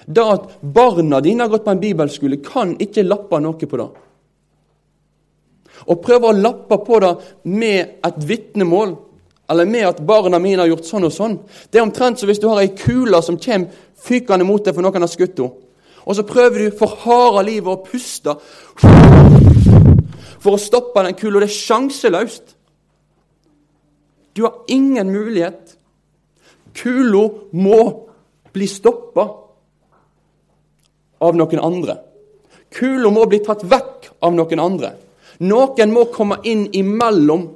Det 0.06 0.24
at 0.24 0.48
barna 0.62 1.20
dine 1.22 1.44
har 1.44 1.52
gått 1.52 1.66
på 1.66 1.74
en 1.74 1.82
bibelskole, 1.82 2.40
kan 2.42 2.74
ikke 2.80 3.04
lappe 3.06 3.40
noe 3.42 3.68
på 3.68 3.80
det. 3.80 3.88
Å 5.82 5.98
prøve 5.98 6.30
å 6.30 6.36
lappe 6.38 6.78
på 6.86 7.00
det 7.02 7.12
med 7.50 7.98
et 8.06 8.22
vitnemål, 8.26 8.96
eller 9.50 9.68
med 9.68 9.86
at 9.88 10.00
barna 10.06 10.38
mine 10.40 10.62
har 10.62 10.70
gjort 10.70 10.88
sånn 10.88 11.08
og 11.08 11.12
sånn, 11.12 11.36
det 11.70 11.80
er 11.80 11.84
omtrent 11.84 12.20
som 12.20 12.30
hvis 12.30 12.40
du 12.40 12.48
har 12.48 12.62
ei 12.62 12.72
kule 12.78 13.18
som 13.22 13.38
kommer 13.42 13.82
fykende 14.02 14.46
mot 14.48 14.64
deg 14.64 14.74
for 14.74 14.86
noen 14.86 15.04
har 15.04 15.10
skutt 15.10 15.42
henne. 15.42 15.68
Og 16.06 16.16
så 16.18 16.24
prøver 16.26 16.66
du 16.66 16.78
for 16.78 16.98
harde 17.04 17.44
livet 17.46 17.70
å 17.70 17.82
puste 17.86 18.34
for 20.42 20.56
å 20.56 20.60
stoppe 20.60 21.04
den 21.06 21.14
kula. 21.18 21.42
Det 21.42 21.50
er 21.50 21.54
sjanseløst. 21.54 22.56
Du 24.34 24.42
har 24.46 24.64
ingen 24.72 25.12
mulighet. 25.12 25.76
Kula 26.74 27.28
må 27.52 27.80
bli 28.52 28.66
stoppa 28.68 29.26
av 31.22 31.38
noen 31.38 31.62
andre. 31.62 31.98
Kula 32.72 33.12
må 33.12 33.26
bli 33.28 33.42
tatt 33.44 33.62
vekk 33.68 34.10
av 34.24 34.34
noen 34.34 34.62
andre. 34.62 34.94
Noen 35.44 35.92
må 35.92 36.06
komme 36.14 36.40
inn 36.48 36.66
imellom 36.74 37.46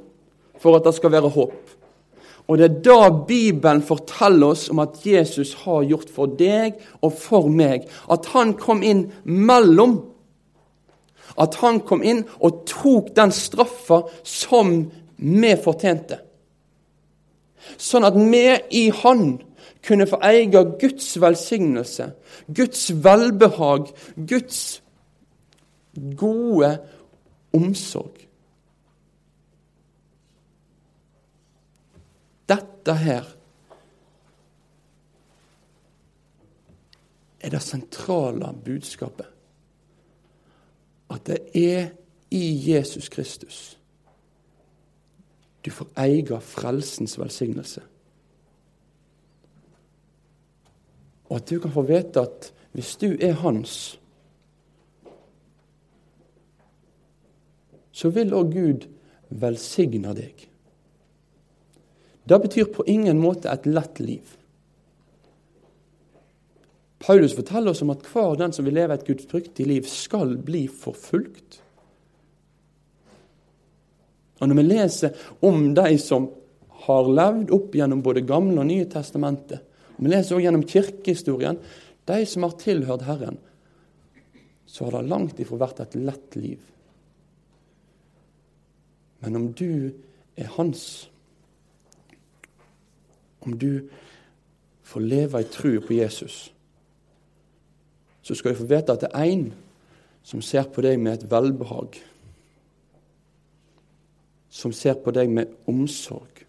for 0.61 0.77
at 0.77 0.87
det 0.87 0.95
skal 0.97 1.13
være 1.13 1.33
håp. 1.33 1.76
Og 2.47 2.57
det 2.57 2.67
er 2.67 2.75
da 2.83 3.09
Bibelen 3.27 3.81
forteller 3.83 4.53
oss 4.53 4.69
om 4.71 4.79
at 4.79 5.01
Jesus 5.05 5.53
har 5.65 5.83
gjort 5.83 6.11
for 6.13 6.31
deg 6.39 6.77
og 7.03 7.11
for 7.19 7.49
meg. 7.51 7.89
At 8.11 8.29
han 8.31 8.55
kom 8.59 8.83
inn 8.87 9.09
mellom 9.23 9.99
at 11.37 11.57
han 11.61 11.81
kom 11.85 12.03
inn 12.05 12.23
og 12.41 12.63
tok 12.69 13.11
den 13.17 13.33
straffa 13.35 14.01
som 14.25 14.79
vi 15.17 15.51
fortjente. 15.61 16.23
sånn 17.77 18.05
at 18.07 18.15
vi 18.15 18.45
i 18.71 18.89
Han 19.03 19.41
kunne 19.83 20.07
få 20.07 20.19
eie 20.23 20.47
Guds 20.47 21.21
velsignelse, 21.21 22.11
Guds 22.47 22.91
velbehag, 23.03 23.91
Guds 24.15 24.81
gode 26.15 26.77
omsorg. 27.53 28.16
Dette 32.87 33.01
her 33.03 33.25
er 37.43 37.51
det 37.51 37.61
sentrale 37.61 38.53
budskapet. 38.63 39.27
At 41.11 41.27
det 41.27 41.41
er 41.55 41.89
i 42.31 42.71
Jesus 42.71 43.09
Kristus 43.09 43.77
du 45.67 45.71
får 45.71 45.89
eie 45.99 46.39
frelsens 46.39 47.17
velsignelse. 47.19 47.81
Og 51.27 51.41
at 51.41 51.49
du 51.49 51.59
kan 51.59 51.73
få 51.75 51.83
vite 51.83 52.21
at 52.23 52.53
hvis 52.71 52.95
du 52.95 53.09
er 53.19 53.33
hans, 53.41 53.99
så 57.91 58.13
vil 58.15 58.31
òg 58.37 58.53
Gud 58.53 58.87
velsigne 59.29 60.13
deg. 60.15 60.45
Det 62.27 62.39
betyr 62.43 62.67
på 62.75 62.83
ingen 62.91 63.21
måte 63.23 63.49
et 63.51 63.65
lett 63.69 64.01
liv. 64.03 64.33
Paulus 66.99 67.35
forteller 67.37 67.71
oss 67.71 67.83
om 67.85 67.93
at 67.93 68.03
hver 68.09 68.35
den 68.39 68.53
som 68.55 68.65
vil 68.65 68.75
leve 68.75 68.97
et 68.97 69.05
gudsfryktig 69.07 69.67
liv, 69.69 69.87
skal 69.87 70.33
bli 70.43 70.65
forfulgt. 70.67 71.61
Og 74.41 74.49
Når 74.49 74.59
vi 74.59 74.65
leser 74.65 75.27
om 75.45 75.71
de 75.77 75.97
som 76.01 76.27
har 76.87 77.09
levd 77.09 77.51
opp 77.55 77.75
gjennom 77.77 78.03
både 78.05 78.25
Gamle 78.27 78.61
og 78.61 78.69
Nye 78.69 78.87
testamentet, 78.91 79.63
og 79.97 80.03
vi 80.03 80.11
leser 80.11 80.35
også 80.35 80.43
gjennom 80.43 80.65
kirkehistorien, 80.67 81.59
de 82.07 82.25
som 82.29 82.45
har 82.45 82.57
tilhørt 82.59 83.05
Herren, 83.07 83.39
så 84.67 84.85
har 84.85 84.97
det 84.97 85.09
langt 85.09 85.39
ifra 85.39 85.61
vært 85.63 85.79
et 85.85 85.95
lett 85.95 86.35
liv. 86.37 86.59
Men 89.23 89.39
om 89.39 89.47
du 89.57 89.93
er 90.37 90.51
hans, 90.57 91.07
om 93.47 93.55
du 93.59 93.89
får 94.83 94.99
leve 94.99 95.41
i 95.41 95.47
tro 95.51 95.79
på 95.87 95.93
Jesus, 95.93 96.53
så 98.21 98.35
skal 98.35 98.51
du 98.51 98.59
få 98.59 98.67
vite 98.67 98.91
at 98.91 99.05
det 99.05 99.09
er 99.13 99.31
én 99.31 99.47
som 100.27 100.41
ser 100.43 100.67
på 100.67 100.83
deg 100.83 100.99
med 100.99 101.13
et 101.13 101.29
velbehag, 101.31 101.95
som 104.51 104.73
ser 104.75 104.99
på 104.99 105.13
deg 105.15 105.31
med 105.31 105.53
omsorg, 105.71 106.43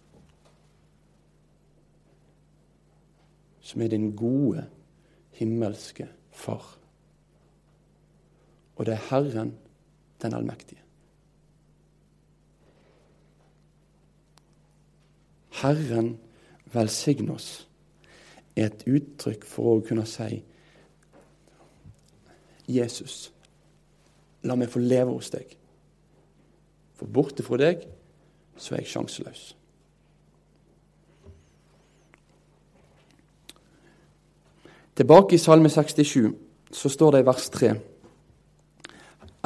som 3.63 3.83
er 3.85 3.93
din 3.95 4.11
gode, 4.17 4.67
himmelske 5.39 6.09
Far. 6.39 6.75
Og 8.79 8.87
det 8.87 8.95
er 8.95 9.07
Herren 9.11 9.57
den 10.23 10.35
allmektige. 10.35 10.83
Herren 15.63 16.19
velsigne 16.73 17.33
oss, 17.35 17.67
er 18.57 18.69
et 18.69 18.85
uttrykk 18.89 19.45
for 19.47 19.79
å 19.79 19.85
kunne 19.87 20.07
si 20.09 20.43
Jesus, 22.69 23.31
la 24.45 24.57
meg 24.59 24.69
få 24.73 24.83
leve 24.83 25.15
hos 25.15 25.31
deg. 25.33 25.55
For 26.99 27.09
borte 27.09 27.45
fra 27.47 27.57
deg 27.61 27.87
så 28.59 28.75
er 28.75 28.83
jeg 28.83 28.93
sjanseløs. 28.93 29.45
Tilbake 34.99 35.37
i 35.37 35.39
Salme 35.39 35.71
67 35.71 36.35
så 36.75 36.91
står 36.91 37.15
det 37.15 37.23
i 37.23 37.29
vers 37.29 37.49
3 37.55 37.71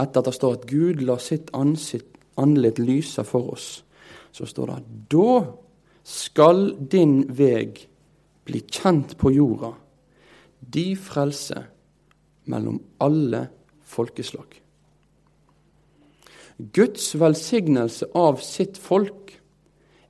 etter 0.01 0.19
at 0.23 0.25
det 0.25 0.35
står 0.35 0.55
at 0.57 0.63
Gud 0.67 1.03
la 1.05 1.19
sitt 1.21 1.51
ansikt, 1.55 2.09
anledd 2.41 2.79
lyse 2.81 3.21
for 3.29 3.53
oss, 3.53 3.85
så 4.33 4.49
står 4.49 4.71
det 4.71 4.77
at 4.81 4.87
da 5.13 5.33
skal 6.03 6.73
din 6.91 7.23
veg 7.31 7.85
bli 8.47 8.63
kjent 8.67 9.15
på 9.19 9.33
jorda, 9.35 9.73
de 10.61 10.93
frelse 10.99 11.63
mellom 12.51 12.81
alle 13.03 13.47
folkeslag. 13.87 14.59
Guds 16.75 17.15
velsignelse 17.19 18.11
av 18.19 18.43
sitt 18.45 18.79
folk 18.79 19.33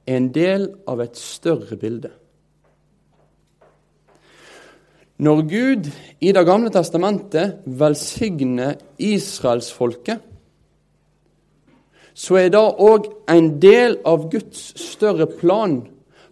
er 0.06 0.18
en 0.18 0.32
del 0.34 0.66
av 0.88 1.00
et 1.04 1.16
større 1.18 1.78
bilde. 1.78 2.10
Når 5.22 5.42
Gud 5.46 5.88
i 6.20 6.32
Det 6.32 6.42
gamle 6.46 6.70
testamentet 6.74 7.62
velsigner 7.66 8.74
israelsfolket, 8.98 10.18
så 12.14 12.38
er 12.40 12.52
det 12.52 12.60
òg 12.60 13.08
en 13.30 13.54
del 13.62 13.98
av 14.08 14.28
Guds 14.32 14.72
større 14.80 15.26
plan 15.26 15.80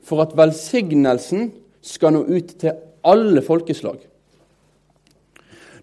for 0.04 0.22
at 0.24 0.36
velsignelsen 0.36 1.50
skal 1.82 2.14
nå 2.14 2.24
ut 2.28 2.54
til 2.60 2.76
alle 3.06 3.42
folkeslag. 3.44 3.98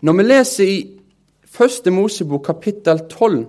Når 0.02 0.18
vi 0.18 0.28
leser 0.28 0.70
i 0.70 0.78
Første 1.58 1.90
Mosebok 1.90 2.44
kapittel 2.46 3.00
12, 3.10 3.46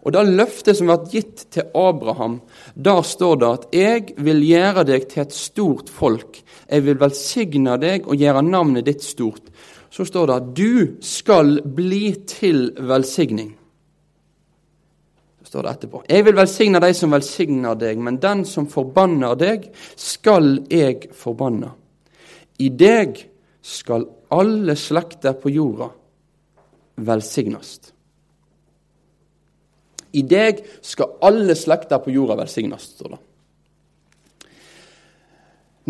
og 0.00 0.12
det 0.14 0.22
løftet 0.28 0.78
som 0.78 0.88
ble 0.88 0.98
gitt 1.10 1.48
til 1.52 1.66
Abraham, 1.76 2.38
der 2.74 3.02
står 3.02 3.34
det 3.40 3.48
at 3.48 3.66
'jeg 3.72 4.14
vil 4.16 4.40
gjøre 4.46 4.84
deg 4.84 5.08
til 5.08 5.22
et 5.22 5.32
stort 5.32 5.90
folk', 5.90 6.42
'jeg 6.70 6.84
vil 6.84 7.00
velsigne 7.00 7.76
deg 7.76 8.06
og 8.06 8.16
gjøre 8.16 8.42
navnet 8.42 8.86
ditt 8.86 9.02
stort', 9.02 9.50
så 9.90 10.04
står 10.04 10.26
det 10.26 10.34
at 10.34 10.56
'du 10.56 10.96
skal 11.00 11.60
bli 11.62 12.14
til 12.26 12.72
velsigning' 12.78 13.59
står 15.50 15.66
det 15.66 15.70
etterpå. 15.74 16.02
Jeg 16.06 16.24
vil 16.26 16.36
velsigne 16.38 16.80
de 16.82 16.92
som 16.94 17.10
velsigner 17.10 17.78
deg, 17.78 17.98
men 17.98 18.20
den 18.22 18.44
som 18.46 18.68
forbanner 18.70 19.38
deg, 19.38 19.66
skal 19.98 20.60
jeg 20.70 21.10
forbanne. 21.16 21.72
I 22.62 22.68
deg 22.70 23.18
skal 23.66 24.06
alle 24.30 24.76
slekter 24.78 25.34
på 25.40 25.50
jorda 25.50 25.90
velsignes. 27.02 27.72
I 30.14 30.22
deg 30.26 30.62
skal 30.86 31.18
alle 31.26 31.58
slekter 31.58 31.98
på 32.04 32.14
jorda 32.14 32.38
velsignes, 32.38 32.86
står 32.94 33.16
det. 33.16 33.20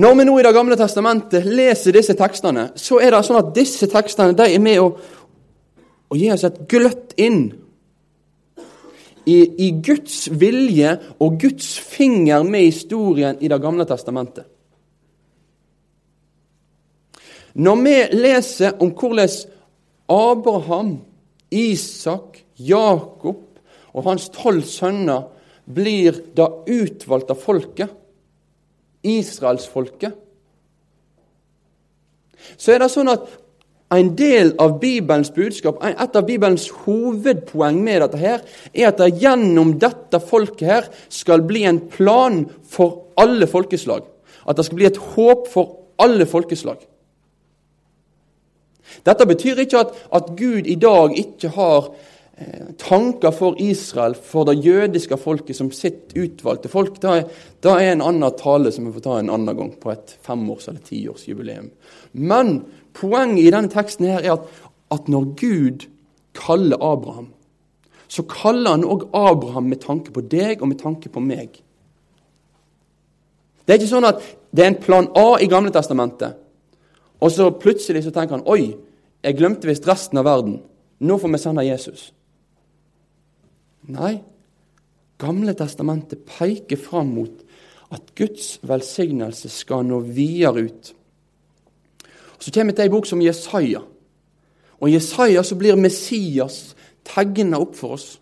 Når 0.00 0.14
vi 0.16 0.24
nå 0.24 0.38
i 0.38 0.42
Det 0.46 0.56
gamle 0.56 0.76
testamentet 0.80 1.44
leser 1.44 1.92
disse 1.92 2.14
tekstene, 2.16 2.70
så 2.80 3.02
er 3.02 3.12
det 3.12 3.26
sånn 3.26 3.42
at 3.42 3.52
disse 3.52 3.88
tekstene 3.90 4.32
de 4.38 4.46
er 4.54 4.62
med 4.62 4.80
å, 4.80 4.94
å 6.08 6.16
gi 6.16 6.30
oss 6.32 6.46
et 6.48 6.62
gløtt 6.70 7.12
inn 7.20 7.50
i, 9.30 9.38
i 9.66 9.68
Guds 9.84 10.24
vilje 10.40 10.96
og 11.22 11.38
Guds 11.40 11.74
finger 11.78 12.42
med 12.46 12.66
historien 12.66 13.38
i 13.40 13.48
Det 13.48 13.60
gamle 13.62 13.86
testamentet. 13.88 14.46
Når 17.54 17.76
vi 17.84 17.96
leser 18.14 18.78
om 18.82 18.92
hvordan 18.94 19.28
Abraham, 20.10 20.98
Isak, 21.50 22.42
Jakob 22.58 23.46
og 23.92 24.06
hans 24.06 24.28
tolv 24.34 24.62
sønner 24.66 25.28
blir 25.70 26.14
det 26.36 26.48
utvalgte 26.70 27.34
folket, 27.38 27.90
israelsfolket, 29.02 30.14
så 32.56 32.74
er 32.74 32.82
det 32.82 32.90
sånn 32.92 33.10
at 33.12 33.26
en 33.90 34.12
del 34.14 34.52
av 34.62 34.76
Bibelens 34.78 35.32
budskap, 35.34 35.80
et 35.82 36.16
av 36.16 36.26
Bibelens 36.26 36.68
hovedpoeng 36.84 37.80
med 37.82 38.04
dette, 38.04 38.20
her, 38.20 38.44
er 38.70 38.90
at 38.92 39.00
det 39.02 39.16
gjennom 39.18 39.74
dette 39.82 40.20
folket 40.22 40.66
her 40.68 40.86
skal 41.10 41.42
bli 41.46 41.64
en 41.66 41.80
plan 41.90 42.44
for 42.70 43.10
alle 43.18 43.48
folkeslag. 43.50 44.06
At 44.46 44.60
det 44.60 44.68
skal 44.68 44.78
bli 44.78 44.88
et 44.88 45.02
håp 45.16 45.50
for 45.50 45.74
alle 46.00 46.26
folkeslag. 46.30 46.86
Dette 49.06 49.26
betyr 49.26 49.64
ikke 49.64 49.82
at, 49.82 49.98
at 50.14 50.32
Gud 50.38 50.70
i 50.70 50.78
dag 50.80 51.14
ikke 51.18 51.50
har 51.54 51.90
eh, 52.38 52.72
tanker 52.80 53.34
for 53.34 53.58
Israel, 53.62 54.14
for 54.14 54.46
det 54.48 54.60
jødiske 54.64 55.18
folket 55.20 55.58
som 55.58 55.70
sitt 55.74 56.14
utvalgte 56.18 56.70
folk. 56.72 56.98
Det 57.02 57.10
er, 57.10 57.24
det 57.62 57.74
er 57.74 57.92
en 57.92 58.04
annen 58.06 58.38
tale 58.38 58.72
som 58.74 58.86
vi 58.86 58.94
får 58.96 59.06
ta 59.06 59.18
en 59.20 59.32
annen 59.34 59.56
gang, 59.56 59.72
på 59.82 59.92
et 59.94 60.14
femårs- 60.26 60.70
eller 60.70 60.82
tiårsjubileum. 60.86 61.70
Men 62.18 62.60
Poenget 63.00 63.46
i 63.46 63.52
denne 63.52 63.72
teksten 63.72 64.08
her 64.10 64.20
er 64.20 64.36
at, 64.36 64.48
at 64.92 65.08
når 65.08 65.32
Gud 65.40 65.86
kaller 66.36 66.76
Abraham, 66.84 67.30
så 68.10 68.24
kaller 68.28 68.74
han 68.74 68.84
òg 68.84 69.08
Abraham 69.14 69.70
med 69.70 69.80
tanke 69.84 70.12
på 70.12 70.22
deg 70.26 70.60
og 70.60 70.68
med 70.68 70.80
tanke 70.82 71.08
på 71.12 71.22
meg. 71.22 71.60
Det 73.64 73.74
er 73.74 73.80
ikke 73.80 73.92
sånn 73.92 74.08
at 74.08 74.22
det 74.50 74.64
er 74.64 74.72
en 74.72 74.80
plan 74.82 75.08
A 75.16 75.38
i 75.38 75.48
Gamle 75.50 75.72
testamentet, 75.74 76.34
og 77.20 77.30
så 77.30 77.50
plutselig 77.54 78.02
så 78.06 78.12
tenker 78.14 78.38
han 78.38 78.48
Oi, 78.50 78.72
jeg 79.20 79.36
glemte 79.36 79.68
visst 79.68 79.86
resten 79.88 80.18
av 80.18 80.26
verden. 80.26 80.58
Nå 81.00 81.16
får 81.20 81.32
vi 81.32 81.40
sende 81.40 81.66
Jesus. 81.66 82.08
Nei, 83.92 84.18
Gamle 85.20 85.54
testamentet 85.56 86.24
peker 86.28 86.80
fram 86.80 87.14
mot 87.16 87.46
At 87.90 88.12
Guds 88.14 88.60
velsignelse 88.62 89.48
skal 89.50 89.82
nå 89.82 89.98
videre 90.14 90.62
ut. 90.68 90.90
Så 92.40 92.52
kommer 92.54 92.72
det 92.72 92.86
ei 92.86 92.92
bok 92.92 93.06
som 93.06 93.20
Jesaja. 93.20 93.82
Og 94.80 94.88
I 94.88 94.94
Jesaja 94.96 95.42
så 95.44 95.58
blir 95.60 95.76
Messias 95.76 96.74
tegna 97.04 97.60
opp 97.60 97.76
for 97.76 97.98
oss. 97.98 98.14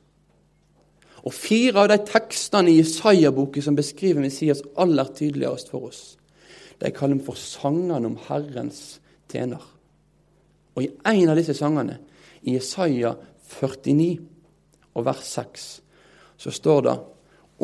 Og 1.22 1.34
Fire 1.34 1.84
av 1.84 1.90
de 1.92 1.98
tekstene 2.08 2.72
i 2.72 2.78
Jesaja-boken 2.80 3.62
som 3.62 3.76
beskriver 3.78 4.22
Messias 4.22 4.62
aller 4.78 5.10
tydeligst 5.14 5.70
for 5.70 5.90
oss, 5.90 6.16
de 6.78 6.90
kaller 6.94 7.18
vi 7.18 7.26
for 7.26 7.38
sangene 7.38 8.06
om 8.06 8.18
Herrens 8.28 9.00
tjener. 9.30 9.62
Og 10.76 10.84
i 10.84 10.90
en 11.10 11.30
av 11.32 11.38
disse 11.38 11.56
sangene, 11.58 11.98
i 12.46 12.54
Jesaja 12.54 13.16
49 13.58 14.12
og 14.94 15.06
vers 15.06 15.24
6, 15.26 15.68
så 16.38 16.54
står 16.54 16.84
det 16.86 16.96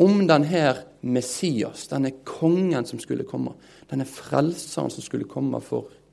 om 0.03 0.25
denne 0.27 0.65
Messias, 1.07 1.87
denne 1.87 2.11
kongen 2.27 2.85
som 2.85 2.99
skulle 2.99 3.23
komme, 3.27 3.55
denne 3.87 4.07
frelseren 4.07 4.91
som 4.91 5.03
skulle 5.03 5.29
komme 5.31 5.63
for 5.63 5.87
Israel. 5.87 6.04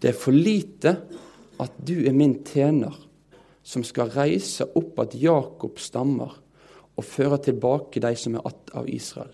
Det 0.00 0.10
er 0.10 0.18
for 0.18 0.34
lite 0.34 0.96
at 1.62 1.74
du 1.78 1.98
er 2.06 2.16
min 2.16 2.38
tjener, 2.44 2.94
som 3.62 3.84
skal 3.86 4.10
reise 4.10 4.66
opp 4.78 4.98
at 5.04 5.14
Jakob 5.14 5.78
stammer 5.78 6.34
og 6.96 7.06
føre 7.06 7.38
tilbake 7.42 8.00
de 8.02 8.16
som 8.16 8.34
er 8.34 8.46
att 8.46 8.70
av 8.74 8.88
Israel. 8.88 9.32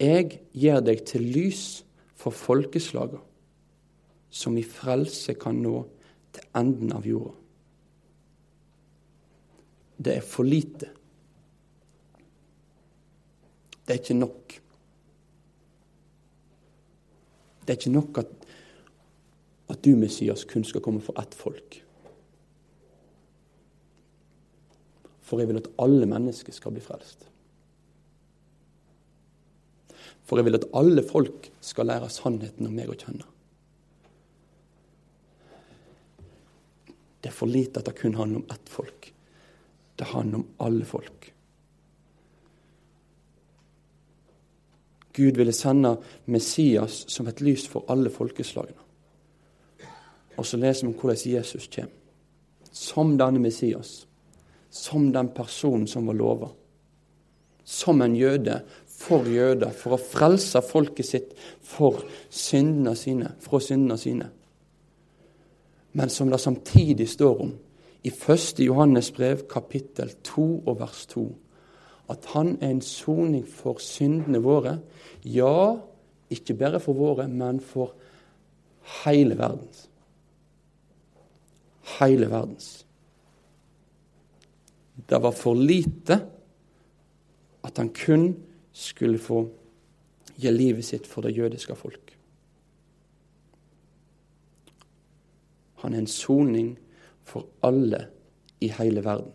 Jeg 0.00 0.40
gjør 0.52 0.80
deg 0.80 1.04
til 1.06 1.22
lys 1.22 1.84
for 2.18 2.34
folkeslaga, 2.34 3.20
som 4.30 4.56
i 4.58 4.64
frelse 4.64 5.34
kan 5.34 5.62
nå 5.62 5.84
til 6.32 6.48
enden 6.58 6.92
av 6.92 7.06
jorda. 7.06 7.36
Det 10.02 10.16
er 10.16 10.24
for 10.26 10.42
lite. 10.42 10.88
Det 13.86 13.94
er 13.94 14.00
ikke 14.00 14.18
nok. 14.18 14.61
Det 17.62 17.74
er 17.74 17.78
ikke 17.78 17.94
nok 17.94 18.18
at, 18.18 18.30
at 19.70 19.84
du, 19.84 19.94
Messias, 19.96 20.44
kun 20.44 20.64
skal 20.66 20.82
komme 20.84 21.00
for 21.00 21.18
ett 21.22 21.34
folk. 21.34 21.78
For 25.22 25.40
jeg 25.40 25.48
vil 25.48 25.62
at 25.62 25.70
alle 25.80 26.06
mennesker 26.10 26.52
skal 26.52 26.74
bli 26.74 26.82
frelst. 26.84 27.28
For 30.28 30.38
jeg 30.38 30.48
vil 30.48 30.58
at 30.58 30.68
alle 30.76 31.04
folk 31.06 31.50
skal 31.64 31.88
lære 31.88 32.10
sannheten 32.12 32.68
om 32.68 32.74
meg 32.76 32.90
å 32.90 32.98
kjenne. 32.98 33.28
Det 37.22 37.30
er 37.30 37.36
for 37.36 37.46
lite 37.46 37.78
at 37.78 37.86
det 37.86 37.96
kun 38.00 38.18
handler 38.18 38.42
om 38.42 38.48
ett 38.50 38.68
folk. 38.68 39.12
Det 39.98 40.10
handler 40.10 40.42
om 40.42 40.48
alle 40.66 40.84
folk. 40.88 41.31
Gud 45.12 45.36
ville 45.36 45.52
sende 45.52 45.96
Messias 46.26 47.04
som 47.08 47.28
et 47.28 47.40
lys 47.40 47.66
for 47.68 47.84
alle 47.92 48.10
folkeslagene. 48.10 48.80
Og 50.36 50.46
så 50.46 50.56
leser 50.56 50.86
vi 50.86 50.92
om 50.92 50.98
hvordan 50.98 51.34
Jesus 51.34 51.68
kommer. 51.68 51.98
Som 52.72 53.18
denne 53.20 53.40
Messias. 53.42 54.06
Som 54.70 55.10
den 55.12 55.28
personen 55.36 55.86
som 55.86 56.06
var 56.08 56.16
lova. 56.16 56.48
Som 57.64 58.00
en 58.02 58.16
jøde 58.16 58.62
for 59.02 59.26
jøder, 59.28 59.72
for 59.74 59.96
å 59.96 60.00
frelse 60.00 60.62
folket 60.64 61.08
sitt 61.08 61.34
for 61.66 62.02
syndene 62.30 62.94
sine, 62.98 63.34
fra 63.42 63.60
syndene 63.62 63.98
sine. 63.98 64.28
Men 65.92 66.10
som 66.10 66.30
det 66.30 66.40
samtidig 66.40 67.08
står 67.10 67.42
om 67.44 67.52
i 68.02 68.10
1. 68.10 68.62
Johannes 68.64 69.10
brev, 69.14 69.44
kapittel 69.50 70.14
2 70.24 70.46
og 70.66 70.78
vers 70.80 71.04
2, 71.12 71.24
at 72.12 72.28
han 72.34 72.56
er 72.60 72.74
en 72.74 72.84
soning 72.84 73.44
for 73.48 73.80
syndene 73.82 74.42
våre. 74.44 74.76
Ja, 75.24 75.78
ikke 76.32 76.56
bare 76.58 76.80
for 76.80 76.96
våre, 76.96 77.26
men 77.28 77.60
for 77.60 77.94
hele 79.02 79.36
verdens. 79.38 79.86
Hele 81.98 82.28
verdens. 82.30 82.70
Det 85.08 85.18
var 85.22 85.34
for 85.34 85.58
lite 85.58 86.20
at 87.62 87.78
han 87.78 87.92
kun 87.94 88.32
skulle 88.72 89.18
få 89.18 89.44
gi 90.36 90.50
livet 90.50 90.84
sitt 90.84 91.06
for 91.06 91.24
det 91.24 91.36
jødiske 91.36 91.76
folk. 91.76 92.16
Han 95.82 95.94
er 95.94 96.04
en 96.04 96.10
soning 96.10 96.74
for 97.26 97.46
alle 97.62 98.06
i 98.62 98.68
hele 98.70 99.04
verden. 99.04 99.32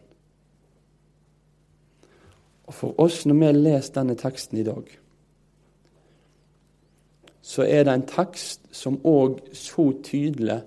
Og 2.67 2.73
For 2.73 2.99
oss, 2.99 3.25
når 3.25 3.39
vi 3.39 3.51
leser 3.55 3.93
denne 3.95 4.15
teksten 4.19 4.59
i 4.59 4.65
dag, 4.67 4.89
så 7.47 7.63
er 7.63 7.85
det 7.87 7.93
en 7.93 8.07
tekst 8.09 8.65
som 8.75 8.99
òg 9.07 9.39
så 9.55 9.85
tydelig 10.03 10.59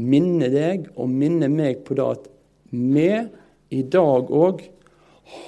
minner 0.00 0.48
deg 0.50 0.88
og 0.96 1.12
minner 1.12 1.52
meg 1.52 1.84
på 1.84 1.98
det 1.98 2.06
at 2.16 2.30
vi 2.72 3.10
i 3.76 3.82
dag 3.92 4.32
òg 4.32 4.64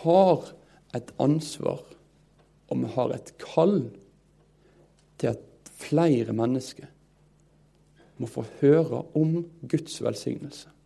har 0.02 0.52
et 0.96 1.08
ansvar, 1.20 1.80
og 2.68 2.82
vi 2.82 2.92
har 2.92 3.16
et 3.16 3.32
kall 3.40 3.78
til 5.16 5.32
at 5.32 5.72
flere 5.80 6.36
mennesker 6.36 6.92
må 8.20 8.28
få 8.28 8.44
høre 8.60 9.02
om 9.16 9.38
Guds 9.64 9.96
velsignelse 10.04 10.76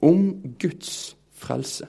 om 0.00 0.54
Guds 0.60 1.16
frelse. 1.32 1.86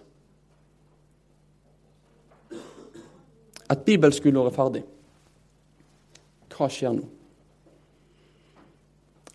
Et 3.72 3.84
bibelskoleåret 3.88 4.52
er 4.52 4.56
ferdig. 4.56 4.84
Hva 6.52 6.68
skjer 6.72 6.96
nå? 6.98 7.08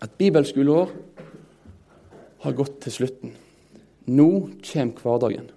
Et 0.05 0.17
bibelskoleår 0.19 0.91
har 2.43 2.57
gått 2.57 2.77
til 2.85 2.93
slutten. 2.93 3.33
Nå 4.07 4.29
kommer 4.61 5.01
hverdagen. 5.01 5.49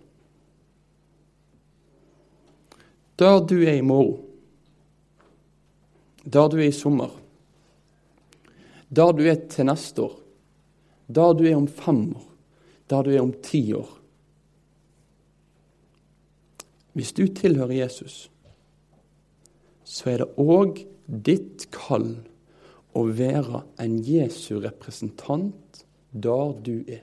Der 3.20 3.40
du 3.44 3.58
er 3.60 3.76
i 3.76 3.84
morgen, 3.84 4.24
der 6.24 6.48
du 6.48 6.56
er 6.56 6.70
i 6.70 6.72
sommer, 6.72 7.12
der 8.88 9.12
du 9.12 9.22
er 9.28 9.36
til 9.52 9.68
neste 9.68 10.06
år, 10.08 10.16
der 11.06 11.36
du 11.36 11.44
er 11.44 11.58
om 11.58 11.68
fem 11.68 12.00
år, 12.16 12.26
der 12.88 13.04
du 13.04 13.12
er 13.12 13.20
om 13.20 13.32
ti 13.44 13.60
år. 13.76 13.92
Hvis 16.96 17.12
du 17.12 17.26
tilhører 17.28 17.76
Jesus, 17.84 18.30
så 19.90 20.12
er 20.12 20.22
det 20.22 20.28
òg 20.38 20.82
ditt 21.06 21.66
kall 21.74 22.12
å 22.94 23.04
være 23.06 23.64
en 23.82 23.96
Jesu 24.06 24.60
representant 24.62 25.82
der 26.10 26.52
du 26.62 26.76
er. 26.86 27.02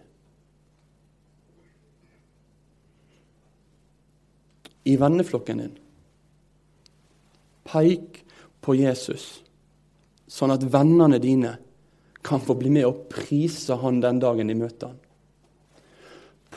I 4.88 4.96
venneflokken 5.00 5.60
din, 5.60 5.74
peik 7.68 8.22
på 8.64 8.78
Jesus, 8.80 9.42
sånn 10.32 10.54
at 10.56 10.64
vennene 10.64 11.20
dine 11.20 11.58
kan 12.24 12.40
få 12.44 12.56
bli 12.60 12.72
med 12.72 12.88
og 12.88 13.04
prise 13.12 13.76
han 13.82 14.00
den 14.04 14.24
dagen 14.24 14.48
de 14.48 14.56
møter 14.56 14.94
han 14.94 15.04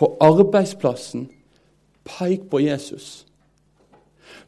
på 0.00 0.06
arbeidsplassen, 0.24 1.26
peik 2.08 2.46
på 2.48 2.62
Jesus. 2.64 3.26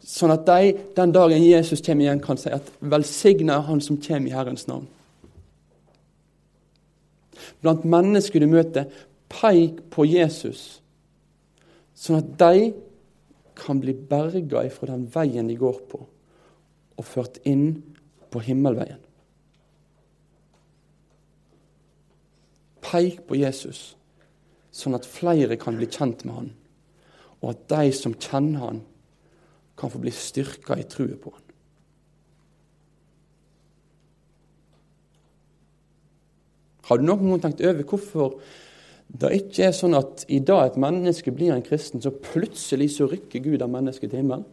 Sånn 0.02 0.32
at 0.34 0.46
de 0.46 0.72
den 0.96 1.12
dagen 1.14 1.44
Jesus 1.44 1.82
kommer 1.84 2.04
igjen, 2.04 2.20
kan 2.20 2.36
si 2.36 2.50
at 2.50 2.70
'velsigna 2.80 3.56
er 3.56 3.66
Han 3.68 3.80
som 3.80 3.96
kommer 3.96 4.28
i 4.28 4.34
Herrens 4.34 4.66
navn'. 4.66 4.86
Blant 7.60 7.84
mennesker 7.84 8.40
du 8.40 8.46
møter, 8.46 8.90
peik 9.28 9.90
på 9.90 10.04
Jesus, 10.04 10.80
sånn 11.94 12.18
at 12.18 12.38
de 12.38 12.72
kan 13.54 13.80
bli 13.80 13.92
berga 13.92 14.64
ifra 14.66 14.86
den 14.86 15.06
veien 15.06 15.48
de 15.48 15.56
går 15.56 15.80
på, 15.88 16.06
og 16.98 17.04
ført 17.04 17.38
inn 17.44 17.82
på 18.30 18.40
himmelveien. 18.40 18.98
Peik 22.80 23.26
på 23.26 23.36
Jesus 23.36 23.94
sånn 24.72 24.96
at 24.96 25.06
flere 25.06 25.58
kan 25.60 25.76
bli 25.76 25.86
kjent 25.86 26.24
med 26.24 26.34
han, 26.34 26.50
og 27.42 27.52
at 27.52 27.68
de 27.68 27.92
som 27.96 28.16
kjenner 28.16 28.64
han, 28.64 28.80
kan 29.78 29.90
få 29.90 30.00
bli 30.02 30.12
styrka 30.14 30.76
i 30.78 30.86
truet 30.88 31.20
på 31.22 31.32
han. 31.32 31.48
Har 36.88 36.98
du 36.98 37.06
noen 37.06 37.30
gang 37.30 37.44
tenkt 37.46 37.62
over 37.64 37.86
hvorfor 37.88 38.34
det 39.12 39.30
ikke 39.36 39.68
er 39.68 39.76
sånn 39.76 39.94
at 39.96 40.24
i 40.32 40.40
dag 40.44 40.70
et 40.70 40.80
menneske 40.80 41.32
blir 41.34 41.52
en 41.54 41.64
kristen, 41.64 42.00
så 42.00 42.12
plutselig 42.12 42.94
så 42.96 43.06
rykker 43.10 43.44
Gud 43.44 43.62
av 43.64 43.70
mennesket 43.72 44.10
til 44.10 44.22
himmelen? 44.22 44.46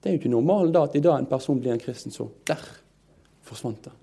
Det 0.00 0.10
er 0.10 0.16
jo 0.16 0.20
ikke 0.22 0.34
normalt 0.34 0.74
da 0.74 0.84
at 0.86 0.96
i 0.98 1.02
dag 1.02 1.18
en 1.18 1.28
person 1.30 1.60
blir 1.60 1.72
en 1.74 1.82
kristen, 1.82 2.12
så 2.14 2.28
der 2.46 2.62
forsvant 3.44 3.86
det. 3.86 3.94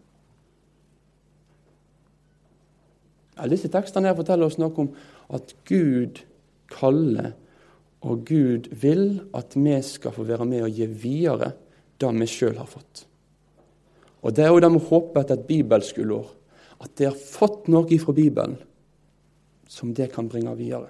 Ja, 3.38 3.48
disse 3.50 3.72
tekstene 3.74 4.12
her 4.12 4.18
forteller 4.18 4.50
oss 4.50 4.60
noe 4.62 4.74
om 4.84 4.92
at 5.34 5.54
Gud 5.70 6.24
kaller 6.72 7.32
Og 8.02 8.24
Gud 8.26 8.72
vil 8.82 9.22
at 9.38 9.54
vi 9.56 9.76
skal 9.86 10.14
få 10.16 10.26
være 10.26 10.46
med 10.50 10.66
og 10.66 10.74
gi 10.74 10.88
videre 10.90 11.52
det 12.02 12.12
vi 12.18 12.28
sjøl 12.30 12.58
har 12.58 12.70
fått. 12.70 13.06
Og 14.22 14.34
Det 14.34 14.46
er 14.46 14.50
jo 14.50 14.62
det 14.62 14.72
vi 14.74 14.86
håper 14.90 15.22
etter 15.22 15.38
et 15.38 15.48
bibelskuleår. 15.48 16.28
At 16.82 16.96
de 16.98 17.06
har 17.06 17.18
fått 17.18 17.68
noe 17.70 18.00
fra 18.02 18.14
Bibelen 18.14 18.58
som 19.70 19.94
det 19.94 20.12
kan 20.14 20.28
bringe 20.30 20.54
videre. 20.58 20.90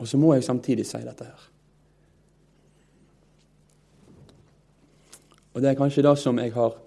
Og 0.00 0.08
så 0.08 0.16
må 0.16 0.32
jeg 0.34 0.44
samtidig 0.44 0.86
si 0.88 1.00
dette 1.04 1.24
her. 1.28 1.46
Og 5.52 5.60
det 5.60 5.70
er 5.70 5.78
kanskje 5.78 6.04
det 6.06 6.16
som 6.18 6.38
jeg 6.40 6.54
har 6.54 6.78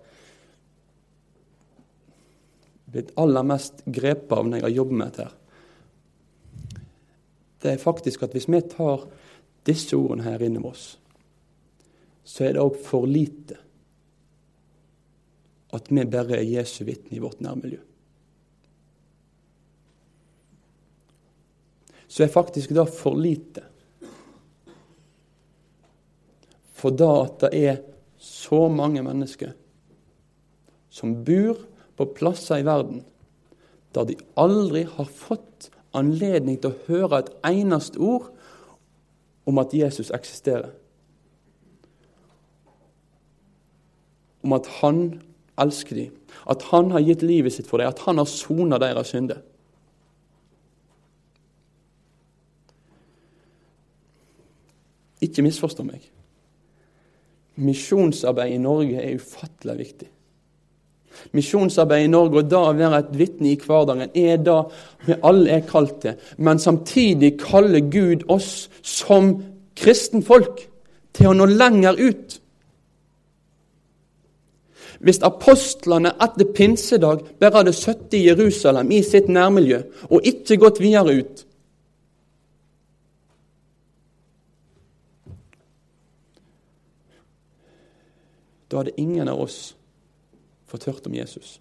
blitt 2.93 3.13
aller 3.17 3.45
mest 3.45 3.85
grepet 3.85 4.33
av 4.33 4.47
når 4.47 4.59
jeg 4.59 4.67
har 4.67 4.77
jobbet 4.79 4.97
med 4.97 5.11
dette. 5.11 5.29
her. 5.29 5.42
Det 7.63 7.71
er 7.71 7.79
faktisk 7.79 8.25
at 8.25 8.33
hvis 8.35 8.49
vi 8.51 8.59
tar 8.67 9.05
disse 9.63 9.95
ordene 9.95 10.25
her 10.27 10.41
inne 10.43 10.59
med 10.59 10.73
oss, 10.73 10.97
så 12.23 12.43
er 12.43 12.55
det 12.55 12.63
òg 12.63 12.75
for 12.83 13.07
lite 13.07 13.59
at 15.73 15.87
vi 15.89 16.03
bare 16.05 16.37
er 16.37 16.45
Jesu 16.45 16.83
vitne 16.85 17.17
i 17.17 17.21
vårt 17.23 17.39
nærmiljø. 17.41 17.79
Så 22.07 22.25
er 22.25 22.33
faktisk 22.35 22.75
det 22.75 22.85
for 22.93 23.17
lite. 23.17 23.63
For 26.77 26.93
da 26.93 27.09
at 27.23 27.39
det 27.45 27.63
er 27.63 27.79
så 28.21 28.67
mange 28.69 29.01
mennesker 29.01 29.55
som 30.93 31.15
bor 31.25 31.57
på 31.97 32.05
plasser 32.13 32.61
i 32.61 32.67
verden 32.67 33.01
der 33.93 34.05
de 34.09 34.17
aldri 34.41 34.83
har 34.89 35.09
fått 35.09 35.72
anledning 35.93 36.59
til 36.61 36.71
å 36.73 36.79
høre 36.87 37.21
et 37.21 37.31
eneste 37.47 37.99
ord 38.01 38.31
om 39.45 39.59
at 39.61 39.73
Jesus 39.75 40.11
eksisterer. 40.15 40.71
Om 44.43 44.55
at 44.57 44.67
han 44.81 45.03
elsker 45.59 45.95
dem, 45.95 46.15
at 46.49 46.63
han 46.71 46.91
har 46.91 47.03
gitt 47.05 47.23
livet 47.23 47.53
sitt 47.53 47.69
for 47.69 47.79
dem, 47.79 47.91
at 47.91 48.03
han 48.07 48.19
har 48.19 48.27
sona 48.29 48.79
deres 48.81 49.13
synder. 49.13 49.43
Ikke 55.23 55.45
misforstå 55.45 55.85
meg. 55.87 56.09
Misjonsarbeid 57.55 58.55
i 58.55 58.59
Norge 58.59 58.99
er 58.99 59.15
ufattelig 59.21 59.77
viktig. 59.79 60.09
Misjonsarbeid 61.33 62.05
i 62.05 62.11
Norge 62.11 62.41
og 62.41 62.51
det 62.51 62.59
å 62.59 62.75
være 62.77 62.99
et 63.03 63.15
vitne 63.17 63.51
i 63.51 63.57
hverdagen 63.59 64.11
er 64.13 64.37
det 64.43 64.59
vi 65.07 65.17
alle 65.23 65.57
er 65.57 65.65
kalt 65.67 65.99
til. 66.03 66.19
Men 66.37 66.61
samtidig 66.61 67.35
kaller 67.41 67.83
Gud 67.91 68.27
oss 68.31 68.69
som 68.81 69.35
kristenfolk 69.77 70.65
til 71.13 71.31
å 71.31 71.37
nå 71.37 71.49
lenger 71.51 71.99
ut. 71.99 72.39
Hvis 75.03 75.19
apostlene 75.25 76.13
etter 76.23 76.47
pinsedag 76.55 77.25
bare 77.39 77.59
hadde 77.59 77.73
sittet 77.75 78.15
i 78.19 78.27
Jerusalem, 78.29 78.91
i 78.91 79.01
sitt 79.03 79.27
nærmiljø, 79.27 79.81
og 80.09 80.29
ikke 80.29 80.61
gått 80.61 80.79
videre 80.83 81.17
ut 81.19 81.47
Da 88.73 88.79
hadde 88.81 88.95
ingen 88.97 89.27
av 89.29 89.37
oss 89.37 89.75
fått 90.73 90.89
hørt 90.89 91.07
om 91.07 91.15
Jesus. 91.15 91.59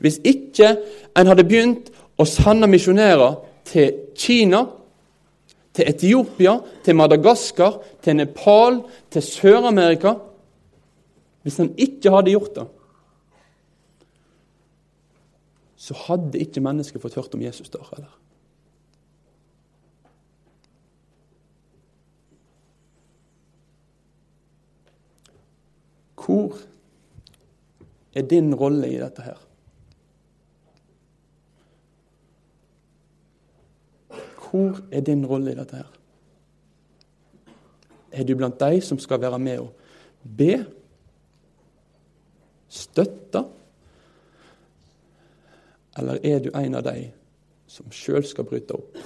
Hvis 0.00 0.20
ikke 0.24 0.76
en 1.16 1.28
hadde 1.28 1.44
begynt 1.44 1.90
å 2.16 2.24
sende 2.28 2.68
misjonærer 2.70 3.36
til 3.66 3.92
Kina, 4.16 4.62
til 5.76 5.90
Etiopia, 5.90 6.54
til 6.84 6.96
Madagaskar, 6.96 7.80
til 8.02 8.16
Nepal, 8.16 8.80
til 9.12 9.22
Sør-Amerika 9.22 10.16
Hvis 11.46 11.60
en 11.62 11.68
ikke 11.78 12.10
hadde 12.10 12.32
gjort 12.32 12.56
det, 12.56 12.64
så 15.78 15.94
hadde 16.08 16.40
ikke 16.42 16.58
mennesket 16.64 16.98
fått 16.98 17.14
hørt 17.14 17.36
om 17.38 17.44
Jesus 17.44 17.70
der. 17.70 17.86
eller? 17.94 18.10
Hvor 26.26 26.58
er 28.14 28.22
din 28.26 28.54
rolle 28.54 28.88
i 28.90 28.98
dette 28.98 29.22
her? 29.22 29.42
Hvor 34.46 34.80
er 34.90 35.04
din 35.06 35.26
rolle 35.26 35.52
i 35.52 35.58
dette 35.58 35.76
her? 35.76 35.92
Er 38.10 38.24
du 38.24 38.34
blant 38.34 38.58
de 38.60 38.80
som 38.82 38.98
skal 38.98 39.20
være 39.20 39.38
med 39.38 39.58
og 39.60 39.72
be, 40.36 40.64
støtte, 42.68 43.44
eller 45.96 46.18
er 46.26 46.42
du 46.42 46.50
en 46.50 46.74
av 46.74 46.84
de 46.88 47.06
som 47.70 47.92
sjøl 47.94 48.24
skal 48.26 48.48
bryte 48.48 48.74
opp 48.74 48.98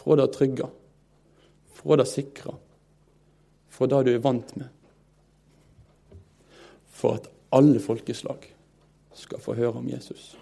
fra 0.00 0.16
det 0.16 0.30
trygge, 0.32 0.66
fra 1.76 2.00
det 2.00 2.08
sikre, 2.08 2.56
fra 3.68 3.90
det 3.90 4.04
du 4.06 4.14
er 4.14 4.22
vant 4.24 4.56
med? 4.56 4.79
For 7.00 7.16
at 7.18 7.30
alle 7.56 7.80
folkeslag 7.82 8.46
skal 9.16 9.40
få 9.42 9.56
høre 9.58 9.80
om 9.80 9.88
Jesus. 9.88 10.34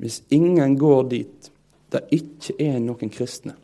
Hvis 0.00 0.22
ingen 0.32 0.78
går 0.80 1.02
dit 1.12 1.50
det 1.90 2.04
ikke 2.14 2.54
er 2.62 2.76
noen 2.78 3.10
kristne, 3.10 3.56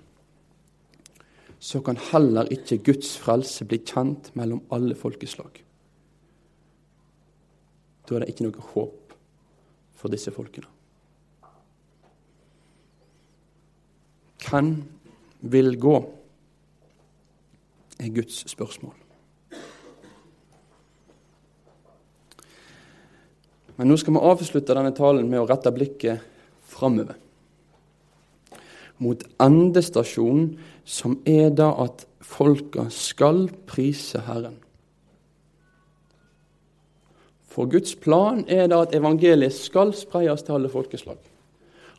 så 1.62 1.78
kan 1.82 1.98
heller 2.10 2.48
ikke 2.52 2.80
Guds 2.90 3.12
frelse 3.22 3.64
bli 3.68 3.78
kjent 3.86 4.32
mellom 4.38 4.64
alle 4.74 4.96
folkeslag. 4.98 5.62
Da 8.06 8.16
er 8.16 8.24
det 8.24 8.32
ikke 8.34 8.48
noe 8.48 8.66
håp 8.72 9.14
for 9.96 10.12
disse 10.12 10.34
folkene. 10.34 10.66
Hvem 14.46 14.70
vil 15.54 15.78
gå? 15.82 15.96
Er 18.00 18.12
Guds 18.14 18.44
spørsmål. 18.50 18.94
Men 23.76 23.90
nå 23.90 23.96
skal 24.00 24.16
vi 24.16 24.24
avslutte 24.24 24.74
denne 24.76 24.94
talen 24.96 25.28
med 25.28 25.42
å 25.42 25.48
rette 25.48 25.72
blikket 25.74 26.24
framover. 26.70 27.16
Mot 29.04 29.20
endestasjonen, 29.42 30.54
som 30.88 31.18
er 31.28 31.50
da 31.52 31.68
at 31.84 32.06
folka 32.24 32.86
skal 32.94 33.46
prise 33.68 34.22
Herren. 34.24 34.56
For 37.52 37.68
Guds 37.72 37.94
plan 37.96 38.42
er 38.52 38.68
da 38.68 38.82
at 38.84 38.94
evangeliet 38.96 39.54
skal 39.56 39.92
spreies 39.96 40.44
til 40.44 40.56
alle 40.56 40.72
folkeslag. 40.72 41.20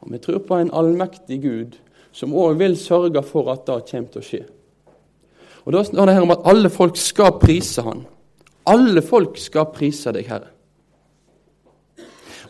Og 0.02 0.12
Vi 0.12 0.20
tror 0.22 0.40
på 0.46 0.58
en 0.58 0.74
allmektig 0.74 1.42
Gud 1.42 1.78
som 2.12 2.34
òg 2.34 2.58
vil 2.58 2.78
sørge 2.78 3.22
for 3.26 3.50
at 3.54 3.66
det 3.66 3.86
kommer 3.90 4.12
til 4.14 4.22
å 4.22 4.26
skje. 4.26 4.44
Og 5.68 5.74
Da 5.74 5.84
står 5.84 6.06
det 6.06 6.14
her 6.16 6.24
om 6.24 6.32
at 6.32 6.46
alle 6.48 6.70
folk 6.72 6.98
skal 6.98 7.34
prise 7.42 7.82
Han. 7.84 8.06
Alle 8.68 9.02
folk 9.04 9.38
skal 9.38 9.68
prise 9.74 10.14
deg, 10.16 10.28
Herre. 10.28 10.48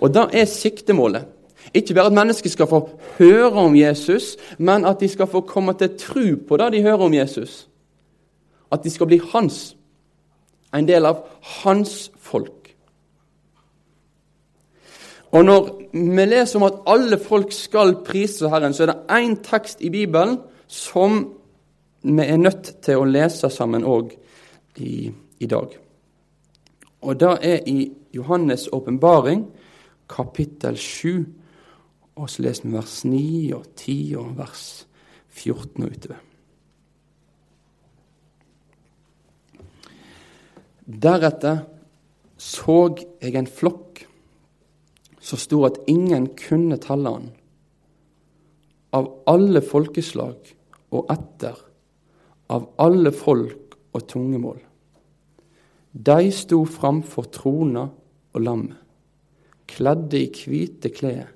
Og 0.01 0.13
det 0.13 0.27
er 0.37 0.45
siktemålet. 0.45 1.25
Ikke 1.73 1.93
bare 1.93 2.11
at 2.11 2.13
mennesker 2.13 2.49
skal 2.49 2.67
få 2.69 2.83
høre 3.17 3.51
om 3.51 3.75
Jesus, 3.75 4.37
men 4.57 4.85
at 4.85 4.99
de 4.99 5.09
skal 5.09 5.27
få 5.27 5.41
komme 5.41 5.73
til 5.73 5.97
tro 5.97 6.27
på 6.47 6.57
det 6.57 6.71
de 6.73 6.81
hører 6.81 7.05
om 7.05 7.13
Jesus. 7.13 7.67
At 8.71 8.83
de 8.83 8.89
skal 8.89 9.09
bli 9.09 9.19
hans. 9.33 9.75
En 10.75 10.87
del 10.87 11.05
av 11.05 11.25
hans 11.41 12.11
folk. 12.19 12.75
Og 15.31 15.45
Når 15.45 15.81
vi 15.93 16.25
leser 16.25 16.59
om 16.59 16.63
at 16.63 16.79
alle 16.87 17.17
folk 17.17 17.51
skal 17.51 17.95
prise 18.05 18.49
Herren, 18.49 18.73
så 18.73 18.83
er 18.83 18.93
det 18.93 19.01
én 19.11 19.35
tekst 19.43 19.81
i 19.81 19.89
Bibelen 19.89 20.37
som 20.67 21.36
vi 22.01 22.23
er 22.23 22.37
nødt 22.37 22.71
til 22.85 23.01
å 23.01 23.07
lese 23.09 23.49
sammen 23.53 23.85
òg 23.87 24.13
i, 24.77 25.09
i, 25.39 25.47
dag. 25.47 25.73
Og 27.01 27.19
det 27.19 27.33
er 27.45 27.65
i 27.69 27.91
Johannes' 28.15 28.69
åpenbaring, 28.73 29.45
kapittel 30.09 30.77
7, 30.77 31.25
og 32.17 32.29
så 32.29 32.45
leser 32.45 32.67
vi 32.67 32.75
vers 32.77 33.01
9 33.05 33.53
og 33.57 33.65
10 33.75 33.97
og 34.21 34.37
vers 34.37 34.63
14 35.27 35.83
og 35.83 35.91
utover. 35.91 36.23
Deretter 40.87 41.65
så 42.37 42.79
jeg 43.19 43.35
en 43.35 43.49
flokk 43.49 44.05
så 45.27 45.35
stor 45.35 45.65
at 45.67 45.81
ingen 45.91 46.29
kunne 46.39 46.77
telle 46.79 47.11
den, 47.11 47.31
av 48.95 49.09
alle 49.27 49.59
folkeslag 49.61 50.53
og 50.95 51.09
etter 51.11 51.66
av 52.49 52.69
alle 52.79 53.11
folk 53.11 53.77
og 53.93 54.07
tungemål. 54.07 54.59
De 55.93 56.31
sto 56.31 56.61
framfor 56.69 57.29
trona 57.33 57.87
og 58.33 58.43
lammet, 58.43 58.77
kledde 59.67 60.19
i 60.19 60.27
hvite 60.31 60.91
klær, 60.93 61.31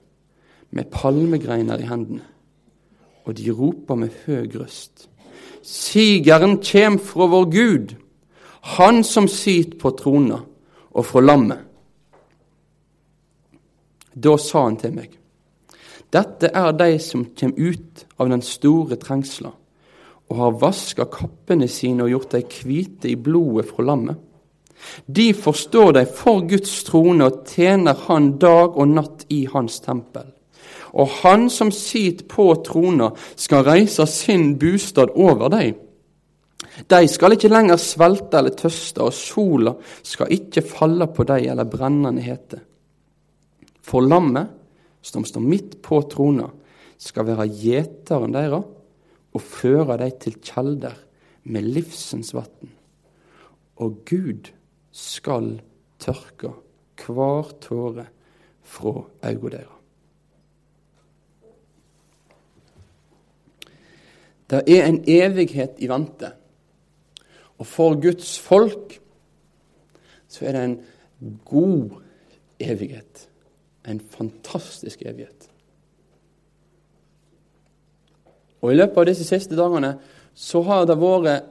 med 0.71 0.87
palmegreiner 0.91 1.81
i 1.81 1.87
hendene, 1.89 2.23
og 3.25 3.35
de 3.35 3.51
roper 3.51 3.97
med 3.99 4.13
høg 4.25 4.55
røst. 4.61 5.09
Sigeren 5.61 6.61
kjem 6.63 6.99
fra 6.99 7.27
vår 7.27 7.49
Gud, 7.51 7.97
Han 8.61 9.03
som 9.03 9.27
sit 9.27 9.79
på 9.81 9.89
trona, 9.97 10.37
og 10.91 11.05
fra 11.05 11.21
lammet. 11.21 11.63
Da 14.13 14.35
sa 14.37 14.67
han 14.67 14.77
til 14.77 14.93
meg, 14.93 15.15
dette 16.13 16.51
er 16.53 16.71
de 16.75 16.99
som 16.99 17.23
kjem 17.25 17.55
ut 17.57 18.05
av 18.19 18.29
den 18.29 18.43
store 18.45 18.99
trengsla, 19.01 19.53
og 20.31 20.37
har 20.39 20.59
vaska 20.61 21.05
kappene 21.11 21.67
sine 21.67 22.05
og 22.05 22.13
gjort 22.13 22.35
dei 22.37 22.45
hvite 22.47 23.09
i 23.11 23.17
blodet 23.19 23.67
fra 23.67 23.83
lammet. 23.83 24.15
De 25.05 25.27
forstår 25.35 25.91
dei 25.97 26.05
for 26.07 26.45
Guds 26.47 26.71
trone 26.87 27.27
og 27.27 27.43
tjener 27.51 27.99
Han 28.07 28.37
dag 28.39 28.77
og 28.79 28.93
natt 28.95 29.27
i 29.29 29.43
Hans 29.51 29.81
tempel. 29.83 30.31
Og 30.95 31.11
Han 31.21 31.49
som 31.51 31.71
sit 31.75 32.25
på 32.31 32.47
trona, 32.65 33.11
skal 33.35 33.67
reise 33.67 34.07
sin 34.07 34.55
bostad 34.59 35.11
over 35.15 35.51
dei. 35.51 35.73
De 36.87 37.03
skal 37.11 37.35
ikke 37.35 37.51
lenger 37.51 37.77
svelte 37.77 38.39
eller 38.39 38.55
tøste, 38.55 39.03
og 39.03 39.13
sola 39.13 39.75
skal 40.01 40.31
ikke 40.31 40.63
falle 40.63 41.11
på 41.11 41.27
dei 41.27 41.43
eller 41.51 41.67
brennende 41.67 42.23
hete. 42.23 42.63
For 43.83 44.01
lammet, 44.01 44.47
som 45.03 45.27
står 45.27 45.43
midt 45.43 45.81
på 45.83 45.99
trona, 46.07 46.47
skal 46.97 47.27
være 47.27 47.49
gjeteren 47.51 48.31
deres 48.31 48.77
og 49.33 49.41
føre 49.41 49.97
dem 49.97 50.17
til 50.19 50.39
kjelder 50.43 50.97
med 51.43 51.61
livsens 51.61 52.33
vann. 52.35 52.73
Og 53.81 54.01
Gud 54.05 54.51
skal 54.91 55.61
tørke 55.99 56.53
hver 57.01 57.47
tåre 57.61 58.05
fra 58.61 59.01
øynene 59.25 59.51
deres. 59.51 59.77
Det 64.51 64.63
er 64.67 64.85
en 64.85 65.03
evighet 65.07 65.79
i 65.79 65.87
vente. 65.87 66.33
Og 67.57 67.67
for 67.67 67.95
Guds 68.01 68.39
folk 68.39 68.97
så 70.27 70.45
er 70.45 70.55
det 70.55 70.63
en 70.63 71.39
god 71.45 72.01
evighet. 72.59 73.29
En 73.87 73.99
fantastisk 73.99 75.01
evighet. 75.05 75.50
Og 78.61 78.71
I 78.71 78.77
løpet 78.77 79.01
av 79.01 79.07
disse 79.09 79.25
siste 79.25 79.57
dagene 79.57 79.95
så 80.37 80.61
har 80.67 80.85
det 80.87 80.99
vært 81.01 81.49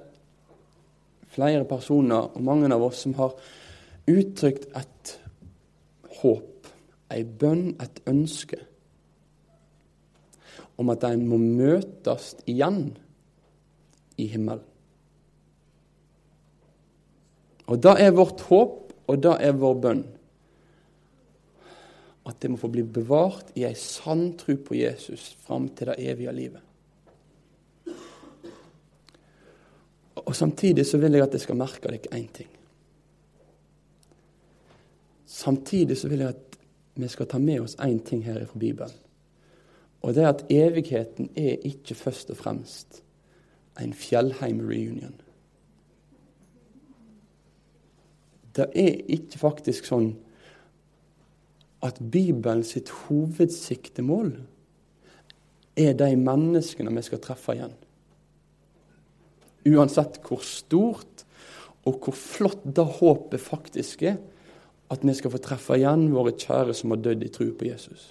flere 1.31 1.65
personer, 1.69 2.31
og 2.35 2.43
mange 2.43 2.71
av 2.75 2.83
oss, 2.83 3.05
som 3.05 3.15
har 3.19 3.35
uttrykt 4.11 4.71
et 4.79 5.15
håp, 6.21 6.71
ei 7.11 7.23
bønn, 7.25 7.75
et 7.83 8.03
ønske 8.11 8.59
om 10.81 10.91
at 10.93 11.03
de 11.05 11.17
må 11.21 11.37
møtes 11.37 12.33
igjen 12.49 12.95
i 14.17 14.27
himmelen. 14.33 14.65
Og 17.71 17.79
det 17.85 17.93
er 18.03 18.17
vårt 18.17 18.41
håp, 18.49 18.95
og 19.07 19.21
det 19.23 19.35
er 19.45 19.59
vår 19.61 19.77
bønn. 19.83 20.01
At 22.27 22.41
det 22.43 22.51
må 22.51 22.59
få 22.59 22.71
bli 22.73 22.83
bevart 22.83 23.53
i 23.59 23.67
ei 23.69 23.77
sann 23.79 24.33
tro 24.41 24.57
på 24.57 24.75
Jesus 24.79 25.31
fram 25.45 25.69
til 25.77 25.93
det 25.93 26.01
evige 26.11 26.35
livet. 26.35 26.70
Og 30.27 30.37
Samtidig 30.37 30.87
så 30.87 30.99
vil 30.99 31.13
jeg 31.13 31.23
at 31.23 31.33
jeg 31.33 31.41
skal 31.41 31.57
merke 31.57 31.89
dere 31.89 32.15
én 32.15 32.29
ting. 32.33 32.49
Samtidig 35.27 35.97
så 35.97 36.09
vil 36.09 36.19
jeg 36.19 36.29
at 36.29 36.59
vi 36.95 37.09
skal 37.09 37.27
ta 37.27 37.39
med 37.39 37.61
oss 37.61 37.77
én 37.81 38.01
ting 38.05 38.25
her 38.25 38.45
fra 38.47 38.59
Bibelen. 38.59 38.97
Og 40.03 40.15
det 40.15 40.25
er 40.25 40.29
at 40.29 40.45
evigheten 40.51 41.31
er 41.37 41.61
ikke 41.65 41.95
først 41.95 42.31
og 42.31 42.37
fremst 42.37 43.03
en 43.81 43.95
Fjellheim-reunion. 43.95 45.15
Det 48.57 48.67
er 48.75 48.97
ikke 49.09 49.39
faktisk 49.39 49.87
sånn 49.87 50.15
at 51.87 52.01
Bibelen 52.13 52.65
sitt 52.67 52.91
hovedsiktemål 53.07 54.35
er 55.81 55.95
de 55.97 56.11
menneskene 56.17 56.93
vi 56.97 57.05
skal 57.07 57.23
treffe 57.25 57.55
igjen. 57.57 57.77
Uansett 59.69 60.21
hvor 60.25 60.41
stort 60.45 61.25
og 61.89 61.99
hvor 62.05 62.17
flott 62.17 62.65
det 62.77 62.85
håpet 63.01 63.41
faktisk 63.41 64.03
er, 64.09 64.17
at 64.91 65.05
vi 65.07 65.15
skal 65.15 65.33
få 65.33 65.41
treffe 65.43 65.77
igjen 65.79 66.09
våre 66.13 66.33
kjære 66.35 66.75
som 66.77 66.95
har 66.95 67.03
dødd 67.05 67.25
i 67.25 67.31
tro 67.33 67.47
på 67.57 67.69
Jesus. 67.69 68.11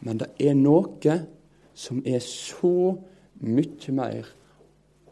Men 0.00 0.20
det 0.22 0.30
er 0.40 0.54
noe 0.56 1.18
som 1.76 2.02
er 2.06 2.22
så 2.24 2.94
mye 3.44 3.92
mer 3.96 4.30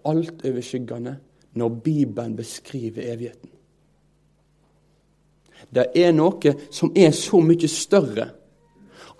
altoverskyggende 0.04 1.16
når 1.54 1.76
Bibelen 1.84 2.36
beskriver 2.36 3.12
evigheten. 3.12 3.50
Det 5.74 5.86
er 5.96 6.12
noe 6.12 6.54
som 6.74 6.92
er 6.96 7.12
så 7.16 7.40
mye 7.44 7.68
større 7.70 8.30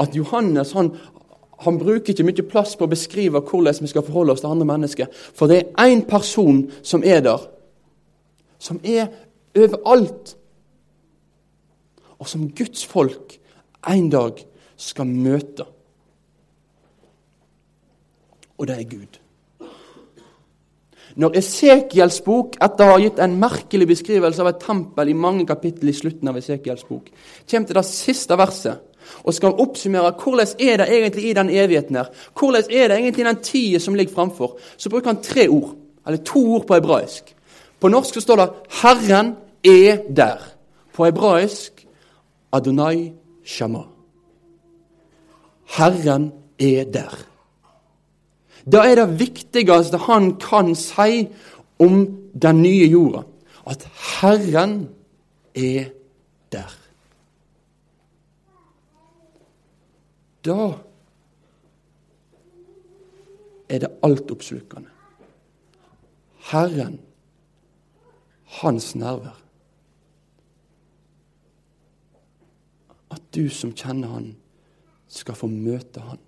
at 0.00 0.16
Johannes 0.16 0.72
han, 0.74 0.90
han 1.64 1.78
bruker 1.80 2.12
ikke 2.12 2.26
mye 2.26 2.46
plass 2.48 2.74
på 2.76 2.86
å 2.86 2.92
beskrive 2.92 3.42
hvordan 3.44 3.80
vi 3.80 3.90
skal 3.90 4.04
forholde 4.06 4.34
oss 4.34 4.44
til 4.44 4.52
andre 4.52 4.68
mennesker. 4.68 5.10
For 5.12 5.50
det 5.50 5.60
er 5.62 5.88
én 5.88 6.04
person 6.08 6.64
som 6.82 7.04
er 7.04 7.22
der, 7.24 7.44
som 8.58 8.80
er 8.84 9.08
overalt, 9.56 10.36
og 12.18 12.28
som 12.30 12.48
Guds 12.56 12.84
folk 12.86 13.36
en 13.90 14.08
dag 14.12 14.40
skal 14.80 15.06
møte. 15.06 15.66
Og 18.58 18.68
det 18.68 18.78
er 18.78 18.88
Gud. 18.88 19.20
Når 21.14 21.36
Esekiels 21.38 22.20
bok, 22.26 22.56
etter 22.62 22.88
å 22.88 22.94
ha 22.96 23.02
gitt 23.02 23.20
en 23.22 23.36
merkelig 23.38 23.86
beskrivelse 23.92 24.42
av 24.42 24.50
et 24.50 24.62
tempel 24.62 25.12
i 25.12 25.18
mange 25.18 25.44
kapittel 25.46 25.92
i 25.92 25.94
slutten 25.94 26.30
av 26.30 26.40
Esekiels 26.40 26.86
bok, 26.88 27.10
kommer 27.50 27.68
til 27.68 27.78
det 27.78 27.86
siste 27.86 28.38
verset 28.38 28.93
og 29.22 29.34
skal 29.34 29.60
oppsummere 29.60 30.14
hvordan 30.22 30.46
er 30.60 30.76
det 30.76 30.88
egentlig 30.88 31.24
i 31.30 31.32
den 31.32 31.50
evigheten 31.50 31.96
her, 31.96 32.10
hvordan 32.38 32.62
er 32.70 32.88
det 32.88 32.98
egentlig 32.98 33.24
i 33.24 33.28
den 33.28 33.42
tida 33.42 33.78
som 33.78 33.94
ligger 33.94 34.14
framfor, 34.14 34.58
så 34.76 34.90
bruker 34.90 35.12
han 35.12 35.22
tre 35.22 35.48
ord, 35.48 35.74
eller 36.06 36.24
to 36.24 36.46
ord 36.54 36.66
på 36.66 36.74
hebraisk. 36.74 37.34
På 37.80 37.88
norsk 37.88 38.14
så 38.14 38.20
står 38.20 38.36
det 38.36 38.50
'Herren 38.70 39.34
er 39.64 39.96
der'. 40.08 40.50
På 40.94 41.04
hebraisk 41.04 41.86
Adonai 42.52 43.12
Shama. 43.44 43.82
Herren 45.66 46.32
er 46.58 46.84
der. 46.84 47.18
Da 48.72 48.78
er 48.78 48.94
det 48.94 49.18
viktigste 49.20 49.98
han 49.98 50.36
kan 50.40 50.74
si 50.74 51.28
om 51.78 52.06
den 52.42 52.62
nye 52.62 52.86
jorda. 52.86 53.22
At 53.66 53.88
Herren 54.20 54.88
er 55.54 55.84
der. 56.52 56.83
Da 60.44 60.78
er 63.68 63.78
det 63.78 63.88
altoppslukende. 64.02 64.90
Herren, 66.50 67.00
hans 68.44 68.94
nerver. 68.94 69.40
At 73.10 73.22
du 73.34 73.48
som 73.48 73.72
kjenner 73.72 74.08
Han, 74.08 74.36
skal 75.08 75.34
få 75.34 75.46
møte 75.46 76.00
Han. 76.00 76.18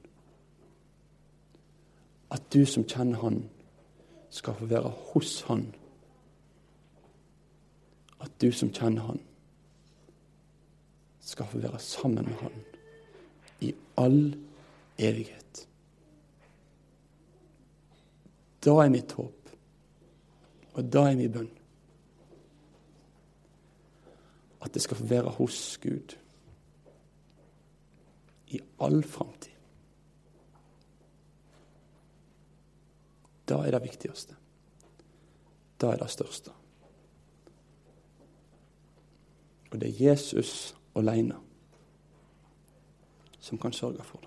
At 2.30 2.42
du 2.52 2.64
som 2.66 2.84
kjenner 2.88 3.20
Han, 3.20 3.42
skal 4.30 4.54
få 4.54 4.66
være 4.70 4.92
hos 5.12 5.40
Han. 5.50 5.74
At 8.20 8.40
du 8.40 8.48
som 8.52 8.72
kjenner 8.72 9.02
Han, 9.02 9.20
skal 11.20 11.46
få 11.46 11.58
være 11.58 11.78
sammen 11.78 12.24
med 12.24 12.40
Han 12.40 12.75
all 13.96 14.34
evighet. 14.98 15.68
Da 18.64 18.74
er 18.82 18.90
mitt 18.90 19.12
håp, 19.12 19.50
og 20.74 20.92
da 20.92 21.06
er 21.06 21.18
min 21.18 21.32
bønn. 21.32 21.50
At 24.64 24.74
det 24.74 24.82
skal 24.82 24.98
få 24.98 25.06
være 25.06 25.34
hos 25.38 25.78
Gud 25.82 26.16
i 28.50 28.60
all 28.82 29.02
framtid. 29.06 29.52
Da 33.46 33.60
er 33.62 33.70
det 33.76 33.82
viktigste. 33.84 34.34
Da 35.80 35.92
er 35.92 36.02
det 36.02 36.10
største. 36.10 36.50
Og 39.70 39.80
det 39.80 39.88
er 39.88 40.10
Jesus 40.10 40.74
alene 40.96 41.45
som 43.46 43.58
kan 43.58 43.72
sørge 43.72 44.02
for 44.02 44.18
det. 44.18 44.25